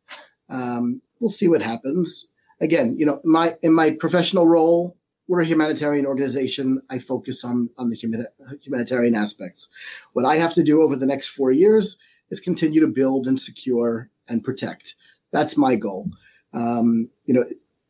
Um, 0.49 1.01
we'll 1.19 1.29
see 1.29 1.47
what 1.47 1.62
happens. 1.62 2.27
Again, 2.60 2.95
you 2.97 3.05
know, 3.05 3.21
my 3.23 3.55
in 3.62 3.73
my 3.73 3.91
professional 3.91 4.47
role, 4.47 4.97
we're 5.27 5.41
a 5.41 5.45
humanitarian 5.45 6.05
organization. 6.05 6.81
I 6.89 6.99
focus 6.99 7.43
on 7.43 7.69
on 7.77 7.89
the 7.89 8.27
humanitarian 8.62 9.15
aspects. 9.15 9.69
What 10.13 10.25
I 10.25 10.36
have 10.36 10.53
to 10.55 10.63
do 10.63 10.81
over 10.81 10.95
the 10.95 11.05
next 11.05 11.27
four 11.27 11.51
years 11.51 11.97
is 12.29 12.39
continue 12.39 12.81
to 12.81 12.88
build 12.88 13.27
and 13.27 13.39
secure 13.39 14.10
and 14.27 14.43
protect. 14.43 14.95
That's 15.31 15.57
my 15.57 15.75
goal. 15.75 16.10
Um, 16.53 17.10
you 17.25 17.33
know, 17.33 17.45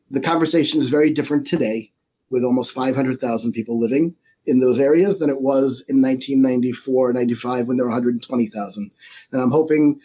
the 0.10 0.22
conversation 0.22 0.80
is 0.80 0.90
very 0.90 1.12
different 1.12 1.48
today, 1.48 1.92
with 2.30 2.44
almost 2.44 2.74
500,000 2.74 3.52
people 3.52 3.80
living 3.80 4.16
in 4.46 4.60
those 4.62 4.80
areas 4.80 5.20
than 5.20 5.30
it 5.30 5.42
was 5.42 5.84
in 5.88 6.02
1994, 6.02 7.14
95 7.14 7.68
when 7.68 7.78
there 7.78 7.86
were 7.86 7.92
120,000. 7.92 8.92
And 9.32 9.42
I'm 9.42 9.52
hoping 9.52 10.00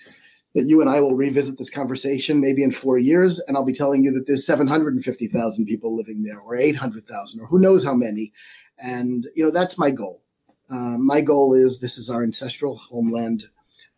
that 0.55 0.67
you 0.67 0.81
and 0.81 0.91
I 0.91 1.01
will 1.01 1.15
revisit 1.15 1.57
this 1.59 1.71
conversation 1.71 2.41
maybe 2.41 2.63
in 2.63 2.73
four 2.73 2.99
years, 2.99 3.39
and 3.41 3.57
I'll 3.57 3.65
be 3.65 3.73
telling 3.73 4.05
you 4.05 4.13
that 4.13 4.27
there's 4.27 4.45
750,000 4.45 5.67
people 5.67 5.97
living 5.97 6.25
there, 6.25 6.39
or 6.39 6.57
800,000, 6.57 7.41
or 7.41 7.47
who 7.47 7.59
knows 7.59 7.85
how 7.85 7.95
many. 7.95 8.33
And 8.79 9.29
you 9.35 9.45
know 9.45 9.51
that's 9.51 9.79
my 9.79 9.91
goal. 9.91 10.23
Uh, 10.71 10.99
my 10.99 11.21
goal 11.21 11.55
is 11.55 11.81
this 11.81 11.97
is 11.97 12.11
our 12.11 12.23
ancestral 12.23 12.77
homeland. 12.77 13.47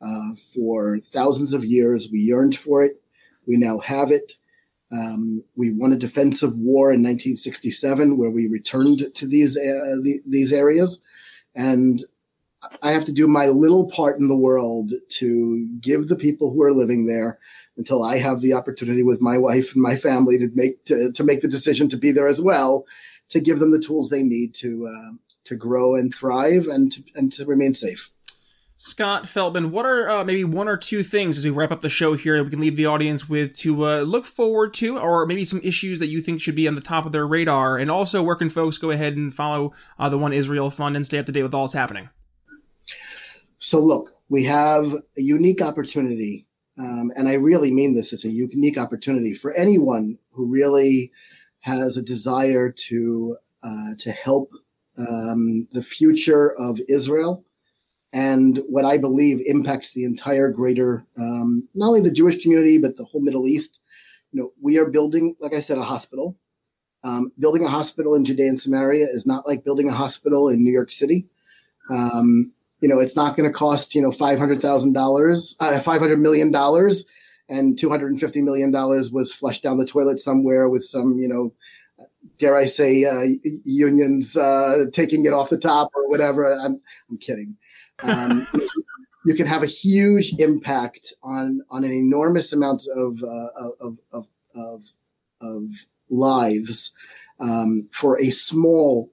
Uh, 0.00 0.34
for 0.54 0.98
thousands 0.98 1.54
of 1.54 1.64
years, 1.64 2.10
we 2.12 2.18
yearned 2.18 2.56
for 2.56 2.82
it. 2.82 3.00
We 3.46 3.56
now 3.56 3.78
have 3.78 4.10
it. 4.10 4.34
Um, 4.94 5.42
we 5.56 5.72
won 5.72 5.92
a 5.92 5.98
defensive 5.98 6.56
war 6.56 6.92
in 6.92 7.02
1967, 7.02 8.16
where 8.16 8.30
we 8.30 8.46
returned 8.46 9.12
to 9.14 9.26
these 9.26 9.56
uh, 9.56 9.96
the, 10.02 10.20
these 10.26 10.52
areas, 10.52 11.00
and 11.54 12.04
I 12.82 12.92
have 12.92 13.04
to 13.06 13.12
do 13.12 13.26
my 13.26 13.46
little 13.46 13.86
part 13.88 14.18
in 14.20 14.28
the 14.28 14.36
world 14.36 14.92
to 15.08 15.68
give 15.80 16.08
the 16.08 16.16
people 16.16 16.52
who 16.52 16.62
are 16.62 16.72
living 16.72 17.06
there 17.06 17.38
until 17.76 18.04
I 18.04 18.18
have 18.18 18.40
the 18.40 18.52
opportunity 18.52 19.02
with 19.02 19.20
my 19.20 19.36
wife 19.36 19.74
and 19.74 19.82
my 19.82 19.96
family 19.96 20.38
to 20.38 20.48
make 20.54 20.84
to, 20.86 21.10
to 21.12 21.24
make 21.24 21.42
the 21.42 21.48
decision 21.48 21.88
to 21.88 21.96
be 21.96 22.12
there 22.12 22.28
as 22.28 22.40
well, 22.40 22.86
to 23.30 23.40
give 23.40 23.58
them 23.58 23.72
the 23.72 23.82
tools 23.82 24.10
they 24.10 24.22
need 24.22 24.54
to 24.56 24.86
uh, 24.86 25.16
to 25.44 25.56
grow 25.56 25.94
and 25.96 26.14
thrive 26.14 26.68
and 26.68 26.92
to, 26.92 27.04
and 27.14 27.32
to 27.32 27.44
remain 27.44 27.74
safe. 27.74 28.10
Scott 28.76 29.24
Feltman, 29.24 29.70
what 29.70 29.86
are 29.86 30.10
uh, 30.10 30.24
maybe 30.24 30.42
one 30.42 30.66
or 30.66 30.76
two 30.76 31.04
things 31.04 31.38
as 31.38 31.44
we 31.44 31.50
wrap 31.50 31.70
up 31.70 31.80
the 31.80 31.88
show 31.88 32.14
here 32.14 32.36
that 32.36 32.44
we 32.44 32.50
can 32.50 32.60
leave 32.60 32.76
the 32.76 32.86
audience 32.86 33.28
with 33.28 33.56
to 33.58 33.86
uh, 33.86 34.00
look 34.00 34.24
forward 34.24 34.74
to, 34.74 34.98
or 34.98 35.26
maybe 35.26 35.44
some 35.44 35.60
issues 35.62 36.00
that 36.00 36.08
you 36.08 36.20
think 36.20 36.40
should 36.40 36.56
be 36.56 36.66
on 36.66 36.74
the 36.74 36.80
top 36.80 37.06
of 37.06 37.12
their 37.12 37.26
radar? 37.26 37.78
And 37.78 37.88
also, 37.88 38.20
where 38.22 38.34
can 38.34 38.50
folks 38.50 38.78
go 38.78 38.90
ahead 38.90 39.16
and 39.16 39.32
follow 39.32 39.72
uh, 39.98 40.08
the 40.08 40.18
One 40.18 40.32
Israel 40.32 40.70
Fund 40.70 40.96
and 40.96 41.06
stay 41.06 41.18
up 41.18 41.26
to 41.26 41.32
date 41.32 41.44
with 41.44 41.54
all 41.54 41.64
that's 41.64 41.74
happening? 41.74 42.08
So, 43.60 43.78
look, 43.78 44.16
we 44.28 44.44
have 44.44 44.92
a 45.16 45.22
unique 45.22 45.62
opportunity, 45.62 46.48
um, 46.76 47.12
and 47.14 47.28
I 47.28 47.34
really 47.34 47.70
mean 47.70 47.94
this. 47.94 48.12
It's 48.12 48.24
a 48.24 48.30
unique 48.30 48.76
opportunity 48.76 49.34
for 49.34 49.52
anyone 49.52 50.18
who 50.32 50.46
really 50.46 51.12
has 51.60 51.96
a 51.96 52.02
desire 52.02 52.70
to 52.70 53.36
uh, 53.62 53.94
to 54.00 54.10
help 54.10 54.50
um, 54.98 55.68
the 55.72 55.82
future 55.82 56.52
of 56.52 56.80
Israel 56.88 57.44
and 58.14 58.62
what 58.68 58.84
I 58.84 58.96
believe 58.96 59.42
impacts 59.44 59.92
the 59.92 60.04
entire 60.04 60.48
greater, 60.48 61.04
um, 61.18 61.68
not 61.74 61.88
only 61.88 62.00
the 62.00 62.12
Jewish 62.12 62.40
community, 62.40 62.78
but 62.78 62.96
the 62.96 63.04
whole 63.04 63.20
Middle 63.20 63.48
East. 63.48 63.80
You 64.30 64.40
know, 64.40 64.52
we 64.62 64.78
are 64.78 64.86
building, 64.86 65.34
like 65.40 65.52
I 65.52 65.58
said, 65.58 65.78
a 65.78 65.82
hospital. 65.82 66.38
Um, 67.02 67.32
building 67.40 67.64
a 67.64 67.68
hospital 67.68 68.14
in 68.14 68.24
Judea 68.24 68.48
and 68.48 68.58
Samaria 68.58 69.06
is 69.06 69.26
not 69.26 69.48
like 69.48 69.64
building 69.64 69.90
a 69.90 69.94
hospital 69.94 70.48
in 70.48 70.62
New 70.62 70.72
York 70.72 70.92
City. 70.92 71.26
Um, 71.90 72.52
you 72.80 72.88
know, 72.88 73.00
it's 73.00 73.16
not 73.16 73.36
going 73.36 73.50
to 73.50 73.54
cost, 73.54 73.96
you 73.96 74.00
know, 74.00 74.10
$500,000, 74.10 75.56
uh, 75.58 75.80
$500 75.80 76.20
million 76.20 76.54
and 77.48 77.76
$250 77.76 78.42
million 78.44 78.72
was 78.72 79.32
flushed 79.32 79.64
down 79.64 79.78
the 79.78 79.84
toilet 79.84 80.20
somewhere 80.20 80.68
with 80.68 80.84
some, 80.84 81.16
you 81.18 81.28
know, 81.28 81.52
dare 82.38 82.56
I 82.56 82.66
say, 82.66 83.04
uh, 83.04 83.26
unions 83.64 84.36
uh, 84.36 84.86
taking 84.92 85.26
it 85.26 85.32
off 85.32 85.50
the 85.50 85.58
top 85.58 85.90
or 85.94 86.08
whatever. 86.08 86.54
I'm, 86.54 86.80
I'm 87.10 87.18
kidding. 87.18 87.56
Um, 88.02 88.46
you 89.24 89.34
can 89.34 89.46
have 89.46 89.62
a 89.62 89.66
huge 89.66 90.34
impact 90.38 91.12
on 91.22 91.62
on 91.70 91.84
an 91.84 91.92
enormous 91.92 92.52
amount 92.52 92.86
of 92.94 93.22
uh, 93.22 93.48
of, 93.80 93.98
of, 94.12 94.28
of, 94.54 94.92
of 95.40 95.70
lives 96.10 96.92
um, 97.40 97.88
for 97.92 98.20
a 98.20 98.30
small. 98.30 99.10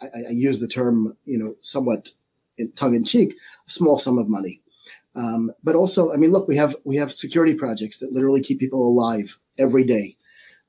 I, 0.00 0.06
I, 0.06 0.30
use 0.32 0.58
the 0.58 0.66
term, 0.66 1.16
you 1.24 1.38
know, 1.38 1.54
somewhat 1.60 2.10
in 2.58 2.72
tongue 2.72 2.94
in 2.94 3.04
cheek, 3.04 3.34
a 3.68 3.70
small 3.70 4.00
sum 4.00 4.18
of 4.18 4.28
money. 4.28 4.60
Um, 5.14 5.52
but 5.62 5.76
also, 5.76 6.12
I 6.12 6.16
mean, 6.16 6.32
look, 6.32 6.48
we 6.48 6.56
have 6.56 6.74
we 6.84 6.96
have 6.96 7.12
security 7.12 7.54
projects 7.54 7.98
that 7.98 8.12
literally 8.12 8.42
keep 8.42 8.58
people 8.58 8.86
alive 8.86 9.38
every 9.58 9.84
day. 9.84 10.16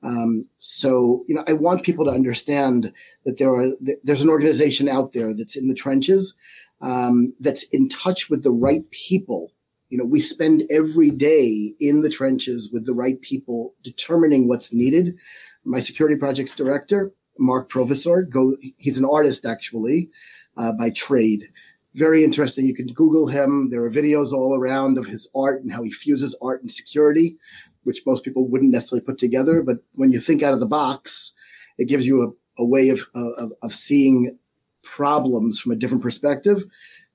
Um, 0.02 0.42
so, 0.58 1.24
you 1.26 1.34
know, 1.34 1.44
I 1.48 1.54
want 1.54 1.82
people 1.82 2.04
to 2.04 2.10
understand 2.10 2.92
that 3.24 3.38
there 3.38 3.54
are 3.54 3.70
there's 4.04 4.22
an 4.22 4.28
organization 4.28 4.88
out 4.88 5.14
there 5.14 5.32
that's 5.32 5.56
in 5.56 5.68
the 5.68 5.74
trenches 5.74 6.34
um, 6.84 7.32
that's 7.40 7.64
in 7.72 7.88
touch 7.88 8.28
with 8.28 8.42
the 8.42 8.52
right 8.52 8.88
people. 8.90 9.50
You 9.88 9.98
know, 9.98 10.04
we 10.04 10.20
spend 10.20 10.64
every 10.70 11.10
day 11.10 11.74
in 11.80 12.02
the 12.02 12.10
trenches 12.10 12.70
with 12.72 12.84
the 12.84 12.94
right 12.94 13.20
people 13.22 13.74
determining 13.82 14.48
what's 14.48 14.72
needed. 14.72 15.16
My 15.64 15.80
security 15.80 16.16
projects 16.16 16.54
director, 16.54 17.12
Mark 17.38 17.70
Provisor, 17.70 18.28
go, 18.28 18.56
he's 18.76 18.98
an 18.98 19.04
artist 19.04 19.46
actually 19.46 20.10
uh, 20.56 20.72
by 20.72 20.90
trade. 20.90 21.48
Very 21.94 22.22
interesting. 22.22 22.66
You 22.66 22.74
can 22.74 22.88
Google 22.88 23.28
him. 23.28 23.70
There 23.70 23.84
are 23.84 23.90
videos 23.90 24.32
all 24.32 24.54
around 24.54 24.98
of 24.98 25.06
his 25.06 25.28
art 25.34 25.62
and 25.62 25.72
how 25.72 25.82
he 25.82 25.92
fuses 25.92 26.36
art 26.42 26.60
and 26.60 26.70
security, 26.70 27.36
which 27.84 28.02
most 28.04 28.24
people 28.24 28.46
wouldn't 28.46 28.72
necessarily 28.72 29.04
put 29.04 29.16
together. 29.16 29.62
But 29.62 29.78
when 29.94 30.10
you 30.10 30.20
think 30.20 30.42
out 30.42 30.54
of 30.54 30.60
the 30.60 30.66
box, 30.66 31.32
it 31.78 31.88
gives 31.88 32.04
you 32.04 32.22
a, 32.58 32.62
a 32.62 32.66
way 32.66 32.88
of, 32.88 33.08
of, 33.14 33.52
of 33.62 33.72
seeing 33.72 34.38
problems 34.84 35.60
from 35.60 35.72
a 35.72 35.76
different 35.76 36.02
perspective. 36.02 36.64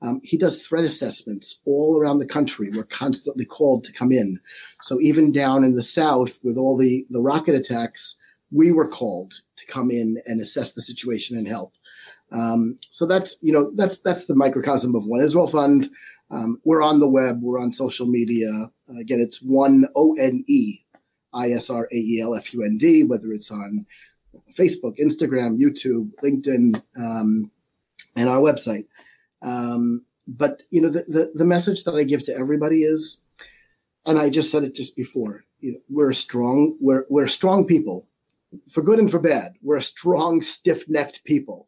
Um, 0.01 0.21
he 0.23 0.37
does 0.37 0.63
threat 0.63 0.85
assessments 0.85 1.59
all 1.65 1.99
around 1.99 2.19
the 2.19 2.25
country. 2.25 2.69
We're 2.71 2.83
constantly 2.83 3.45
called 3.45 3.83
to 3.83 3.91
come 3.91 4.11
in. 4.11 4.39
So 4.81 4.99
even 5.01 5.31
down 5.31 5.63
in 5.63 5.75
the 5.75 5.83
South 5.83 6.39
with 6.43 6.57
all 6.57 6.77
the, 6.77 7.05
the 7.09 7.21
rocket 7.21 7.55
attacks, 7.55 8.17
we 8.51 8.71
were 8.71 8.87
called 8.87 9.33
to 9.57 9.65
come 9.65 9.91
in 9.91 10.21
and 10.25 10.41
assess 10.41 10.73
the 10.73 10.81
situation 10.81 11.37
and 11.37 11.47
help. 11.47 11.73
Um, 12.31 12.77
so 12.89 13.05
that's, 13.05 13.37
you 13.41 13.51
know, 13.51 13.71
that's, 13.75 13.99
that's 13.99 14.25
the 14.25 14.35
microcosm 14.35 14.95
of 14.95 15.05
One 15.05 15.21
Israel 15.21 15.47
Fund. 15.47 15.89
Um, 16.31 16.61
we're 16.63 16.83
on 16.83 16.99
the 16.99 17.07
web. 17.09 17.41
We're 17.41 17.59
on 17.59 17.73
social 17.73 18.05
media. 18.05 18.69
Uh, 18.89 18.99
again, 18.99 19.19
it's 19.19 19.41
one 19.41 19.87
O 19.95 20.15
N 20.15 20.43
E 20.47 20.79
I 21.33 21.51
S 21.51 21.69
R 21.69 21.89
A 21.91 21.95
E 21.95 22.21
L 22.21 22.35
F 22.35 22.53
U 22.53 22.63
N 22.63 22.77
D, 22.77 23.03
whether 23.03 23.31
it's 23.31 23.51
on 23.51 23.85
Facebook, 24.57 24.97
Instagram, 24.99 25.57
YouTube, 25.59 26.11
LinkedIn, 26.23 26.81
um, 26.97 27.51
and 28.19 28.27
our 28.27 28.39
website. 28.39 28.85
Um, 29.41 30.03
but 30.27 30.63
you 30.69 30.81
know, 30.81 30.89
the, 30.89 31.03
the, 31.07 31.31
the 31.33 31.45
message 31.45 31.83
that 31.85 31.95
I 31.95 32.03
give 32.03 32.23
to 32.25 32.35
everybody 32.35 32.83
is, 32.83 33.23
and 34.05 34.19
I 34.19 34.29
just 34.29 34.51
said 34.51 34.63
it 34.63 34.75
just 34.75 34.95
before. 34.95 35.45
You 35.61 35.73
know, 35.73 35.79
we're 35.89 36.13
strong. 36.13 36.77
We're 36.79 37.05
we're 37.09 37.27
strong 37.27 37.65
people, 37.65 38.07
for 38.69 38.83
good 38.83 38.99
and 38.99 39.09
for 39.09 39.19
bad. 39.19 39.53
We're 39.61 39.77
a 39.77 39.81
strong, 39.81 40.41
stiff-necked 40.41 41.23
people, 41.23 41.67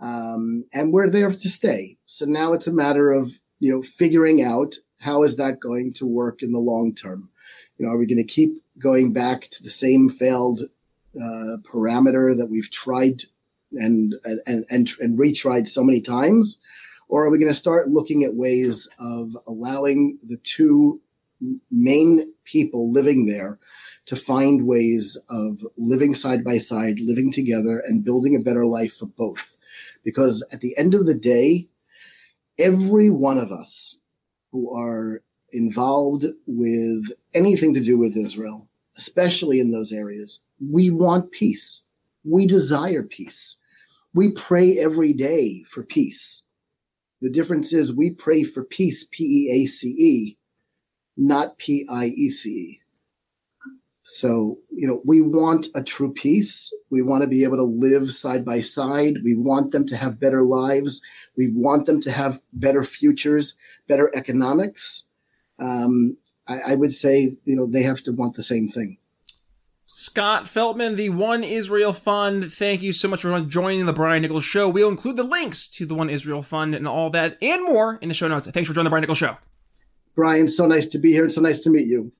um, 0.00 0.64
and 0.72 0.92
we're 0.92 1.10
there 1.10 1.30
to 1.30 1.48
stay. 1.48 1.96
So 2.06 2.24
now 2.26 2.52
it's 2.52 2.66
a 2.66 2.72
matter 2.72 3.10
of 3.12 3.32
you 3.60 3.70
know 3.70 3.82
figuring 3.82 4.42
out 4.42 4.74
how 5.00 5.22
is 5.22 5.36
that 5.36 5.60
going 5.60 5.92
to 5.94 6.06
work 6.06 6.42
in 6.42 6.52
the 6.52 6.58
long 6.58 6.94
term. 6.94 7.30
You 7.78 7.86
know, 7.86 7.92
are 7.92 7.98
we 7.98 8.06
going 8.06 8.18
to 8.18 8.24
keep 8.24 8.56
going 8.78 9.12
back 9.12 9.48
to 9.50 9.62
the 9.62 9.70
same 9.70 10.08
failed 10.08 10.60
uh, 11.16 11.56
parameter 11.62 12.36
that 12.36 12.50
we've 12.50 12.70
tried 12.70 13.22
and 13.78 14.14
and 14.24 14.64
and, 14.70 14.90
and 15.00 15.18
retried 15.18 15.68
so 15.68 15.84
many 15.84 16.00
times 16.00 16.58
or 17.08 17.24
are 17.24 17.30
we 17.30 17.38
going 17.38 17.50
to 17.50 17.54
start 17.54 17.90
looking 17.90 18.24
at 18.24 18.34
ways 18.34 18.88
of 18.98 19.36
allowing 19.46 20.18
the 20.26 20.38
two 20.38 21.00
main 21.70 22.32
people 22.44 22.90
living 22.90 23.26
there 23.26 23.58
to 24.06 24.16
find 24.16 24.66
ways 24.66 25.16
of 25.28 25.64
living 25.76 26.14
side 26.14 26.44
by 26.44 26.58
side, 26.58 27.00
living 27.00 27.32
together, 27.32 27.78
and 27.78 28.04
building 28.04 28.36
a 28.36 28.40
better 28.40 28.66
life 28.66 28.94
for 28.96 29.06
both? 29.06 29.56
Because 30.02 30.44
at 30.52 30.60
the 30.60 30.76
end 30.76 30.94
of 30.94 31.06
the 31.06 31.14
day, 31.14 31.68
every 32.58 33.10
one 33.10 33.38
of 33.38 33.52
us 33.52 33.96
who 34.52 34.74
are 34.76 35.22
involved 35.52 36.24
with 36.46 37.12
anything 37.32 37.74
to 37.74 37.80
do 37.80 37.98
with 37.98 38.16
Israel, 38.16 38.68
especially 38.96 39.60
in 39.60 39.70
those 39.70 39.92
areas, 39.92 40.40
we 40.60 40.90
want 40.90 41.32
peace. 41.32 41.82
We 42.24 42.46
desire 42.46 43.02
peace. 43.02 43.58
We 44.14 44.30
pray 44.30 44.78
every 44.78 45.12
day 45.12 45.64
for 45.64 45.82
peace. 45.82 46.44
The 47.20 47.30
difference 47.30 47.72
is 47.72 47.94
we 47.94 48.10
pray 48.10 48.44
for 48.44 48.64
peace, 48.64 49.06
P 49.10 49.24
E 49.24 49.62
A 49.62 49.66
C 49.66 49.88
E, 49.88 50.38
not 51.16 51.58
P 51.58 51.86
I 51.90 52.06
E 52.06 52.30
C 52.30 52.50
E. 52.50 52.80
So, 54.06 54.58
you 54.70 54.86
know, 54.86 55.00
we 55.06 55.22
want 55.22 55.68
a 55.74 55.82
true 55.82 56.12
peace. 56.12 56.70
We 56.90 57.00
want 57.00 57.22
to 57.22 57.26
be 57.26 57.42
able 57.42 57.56
to 57.56 57.62
live 57.62 58.10
side 58.10 58.44
by 58.44 58.60
side. 58.60 59.24
We 59.24 59.34
want 59.34 59.72
them 59.72 59.86
to 59.86 59.96
have 59.96 60.20
better 60.20 60.42
lives. 60.42 61.00
We 61.38 61.48
want 61.48 61.86
them 61.86 62.02
to 62.02 62.12
have 62.12 62.38
better 62.52 62.84
futures, 62.84 63.54
better 63.88 64.14
economics. 64.14 65.08
Um, 65.58 66.18
I, 66.46 66.72
I 66.72 66.74
would 66.74 66.92
say, 66.92 67.38
you 67.44 67.56
know, 67.56 67.66
they 67.66 67.82
have 67.82 68.02
to 68.02 68.12
want 68.12 68.34
the 68.34 68.42
same 68.42 68.68
thing. 68.68 68.98
Scott 69.96 70.46
Feltman, 70.46 70.96
the 70.96 71.10
One 71.10 71.44
Israel 71.44 71.92
Fund. 71.92 72.52
Thank 72.52 72.82
you 72.82 72.92
so 72.92 73.06
much 73.06 73.22
for 73.22 73.40
joining 73.42 73.86
the 73.86 73.92
Brian 73.92 74.22
Nichols 74.22 74.42
Show. 74.42 74.68
We'll 74.68 74.88
include 74.88 75.14
the 75.14 75.22
links 75.22 75.68
to 75.68 75.86
the 75.86 75.94
One 75.94 76.10
Israel 76.10 76.42
Fund 76.42 76.74
and 76.74 76.88
all 76.88 77.10
that 77.10 77.38
and 77.40 77.62
more 77.62 78.00
in 78.02 78.08
the 78.08 78.14
show 78.14 78.26
notes. 78.26 78.50
Thanks 78.50 78.66
for 78.66 78.74
joining 78.74 78.86
the 78.86 78.90
Brian 78.90 79.02
Nichols 79.02 79.18
Show. 79.18 79.36
Brian, 80.16 80.48
so 80.48 80.66
nice 80.66 80.88
to 80.88 80.98
be 80.98 81.12
here 81.12 81.22
and 81.22 81.32
so 81.32 81.40
nice 81.40 81.62
to 81.62 81.70
meet 81.70 81.86
you. 81.86 82.10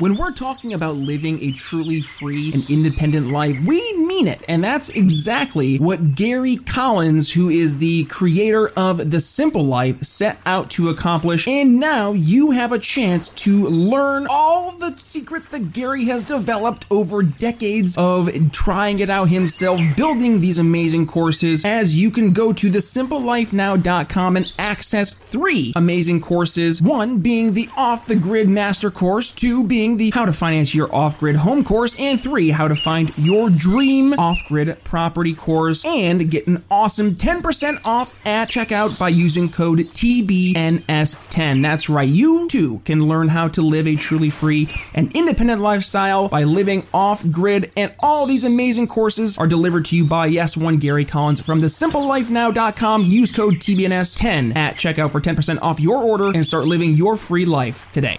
When 0.00 0.16
we're 0.16 0.32
talking 0.32 0.72
about 0.72 0.96
living 0.96 1.42
a 1.42 1.52
truly 1.52 2.00
free 2.00 2.50
and 2.54 2.64
independent 2.70 3.26
life, 3.26 3.58
we 3.66 3.76
mean 3.98 4.28
it. 4.28 4.42
And 4.48 4.64
that's 4.64 4.88
exactly 4.88 5.76
what 5.76 5.98
Gary 6.14 6.56
Collins, 6.56 7.30
who 7.34 7.50
is 7.50 7.76
the 7.76 8.04
creator 8.04 8.70
of 8.78 9.10
The 9.10 9.20
Simple 9.20 9.62
Life, 9.62 10.00
set 10.00 10.40
out 10.46 10.70
to 10.70 10.88
accomplish. 10.88 11.46
And 11.46 11.78
now 11.78 12.12
you 12.12 12.52
have 12.52 12.72
a 12.72 12.78
chance 12.78 13.28
to 13.44 13.66
learn 13.66 14.26
all 14.30 14.72
the 14.72 14.98
secrets 15.04 15.50
that 15.50 15.72
Gary 15.74 16.06
has 16.06 16.24
developed 16.24 16.86
over 16.90 17.22
decades 17.22 17.98
of 17.98 18.30
trying 18.52 19.00
it 19.00 19.10
out 19.10 19.28
himself, 19.28 19.82
building 19.98 20.40
these 20.40 20.58
amazing 20.58 21.08
courses, 21.08 21.62
as 21.62 21.98
you 21.98 22.10
can 22.10 22.32
go 22.32 22.54
to 22.54 22.70
thesimplelifenow.com 22.70 24.36
and 24.38 24.50
access 24.58 25.12
three 25.12 25.74
amazing 25.76 26.22
courses. 26.22 26.80
One 26.80 27.18
being 27.18 27.52
the 27.52 27.68
off 27.76 28.06
the 28.06 28.16
grid 28.16 28.48
master 28.48 28.90
course, 28.90 29.30
two 29.30 29.62
being 29.62 29.89
the 29.96 30.10
How 30.10 30.24
to 30.24 30.32
Finance 30.32 30.74
Your 30.74 30.94
Off 30.94 31.18
Grid 31.18 31.36
Home 31.36 31.64
course, 31.64 31.98
and 31.98 32.20
three, 32.20 32.50
How 32.50 32.68
to 32.68 32.74
Find 32.74 33.16
Your 33.18 33.50
Dream 33.50 34.12
Off 34.14 34.38
Grid 34.48 34.76
Property 34.84 35.34
course, 35.34 35.84
and 35.84 36.30
get 36.30 36.46
an 36.46 36.62
awesome 36.70 37.14
10% 37.16 37.84
off 37.84 38.26
at 38.26 38.48
checkout 38.48 38.98
by 38.98 39.08
using 39.08 39.48
code 39.48 39.78
TBNS10. 39.78 41.62
That's 41.62 41.90
right, 41.90 42.08
you 42.08 42.48
too 42.48 42.80
can 42.84 43.06
learn 43.06 43.28
how 43.28 43.48
to 43.48 43.62
live 43.62 43.86
a 43.86 43.96
truly 43.96 44.30
free 44.30 44.68
and 44.94 45.14
independent 45.16 45.60
lifestyle 45.60 46.28
by 46.28 46.44
living 46.44 46.86
off 46.94 47.28
grid, 47.30 47.70
and 47.76 47.94
all 48.00 48.26
these 48.26 48.44
amazing 48.44 48.86
courses 48.86 49.38
are 49.38 49.46
delivered 49.46 49.84
to 49.86 49.96
you 49.96 50.04
by 50.04 50.26
Yes 50.26 50.56
One 50.56 50.78
Gary 50.78 51.04
Collins 51.04 51.40
from 51.40 51.60
the 51.60 51.66
thesimplelifenow.com. 51.66 53.06
Use 53.06 53.34
code 53.34 53.54
TBNS10 53.54 54.56
at 54.56 54.74
checkout 54.74 55.10
for 55.10 55.20
10% 55.20 55.58
off 55.62 55.80
your 55.80 56.02
order 56.02 56.30
and 56.34 56.46
start 56.46 56.66
living 56.66 56.92
your 56.92 57.16
free 57.16 57.46
life 57.46 57.90
today. 57.92 58.18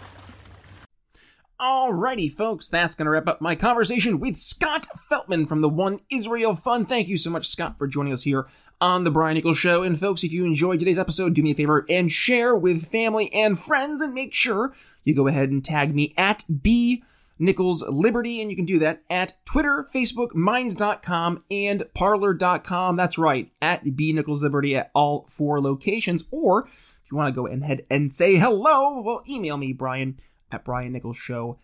Alrighty, 1.62 2.32
folks, 2.32 2.70
that's 2.70 2.96
going 2.96 3.06
to 3.06 3.12
wrap 3.12 3.28
up 3.28 3.40
my 3.40 3.54
conversation 3.54 4.20
with 4.20 4.36
Scott 4.36 4.88
Feltman 5.08 5.48
from 5.48 5.62
the 5.62 5.70
One 5.70 6.00
Israel 6.10 6.56
Fund. 6.56 6.90
Thank 6.90 7.08
you 7.08 7.18
so 7.18 7.30
much, 7.30 7.48
Scott, 7.48 7.78
for 7.78 7.86
joining 7.86 8.14
us 8.14 8.24
here 8.24 8.48
on 8.82 9.04
the 9.04 9.12
Brian 9.12 9.36
Nichols 9.36 9.60
Show. 9.60 9.84
And 9.84 10.00
folks, 10.00 10.24
if 10.24 10.34
you 10.34 10.44
enjoyed 10.44 10.80
today's 10.80 10.98
episode, 10.98 11.36
do 11.36 11.44
me 11.44 11.52
a 11.52 11.54
favor 11.54 11.86
and 11.88 12.12
share 12.12 12.56
with 12.56 12.90
family 12.90 13.32
and 13.32 13.60
friends, 13.60 14.02
and 14.02 14.12
make 14.12 14.34
sure 14.34 14.74
you 15.04 15.14
go 15.14 15.28
ahead 15.28 15.52
and 15.52 15.64
tag 15.64 15.94
me 15.94 16.16
at 16.18 16.46
B 16.64 17.04
Nichols 17.38 17.84
Liberty, 17.88 18.42
and 18.42 18.50
you 18.50 18.56
can 18.56 18.66
do 18.66 18.80
that 18.80 19.04
at 19.08 19.36
Twitter, 19.46 19.86
Facebook, 19.94 20.34
Minds.com, 20.34 21.44
and 21.52 21.84
Parler.com. 21.94 22.96
That's 22.96 23.20
right, 23.20 23.52
at 23.62 23.96
B 23.96 24.14
Nichols 24.14 24.42
Liberty 24.42 24.76
at 24.76 24.90
all 24.96 25.28
four 25.30 25.62
locations. 25.62 26.24
Or 26.32 26.64
if 26.66 27.12
you 27.12 27.18
want 27.18 27.32
to 27.32 27.40
go 27.40 27.46
ahead 27.46 27.86
and 27.92 28.12
say 28.12 28.38
hello, 28.38 29.00
well, 29.02 29.22
email 29.30 29.58
me, 29.58 29.74
Brian 29.74 30.20
at 30.52 30.66
BrianNicholsShow.com 30.66 31.58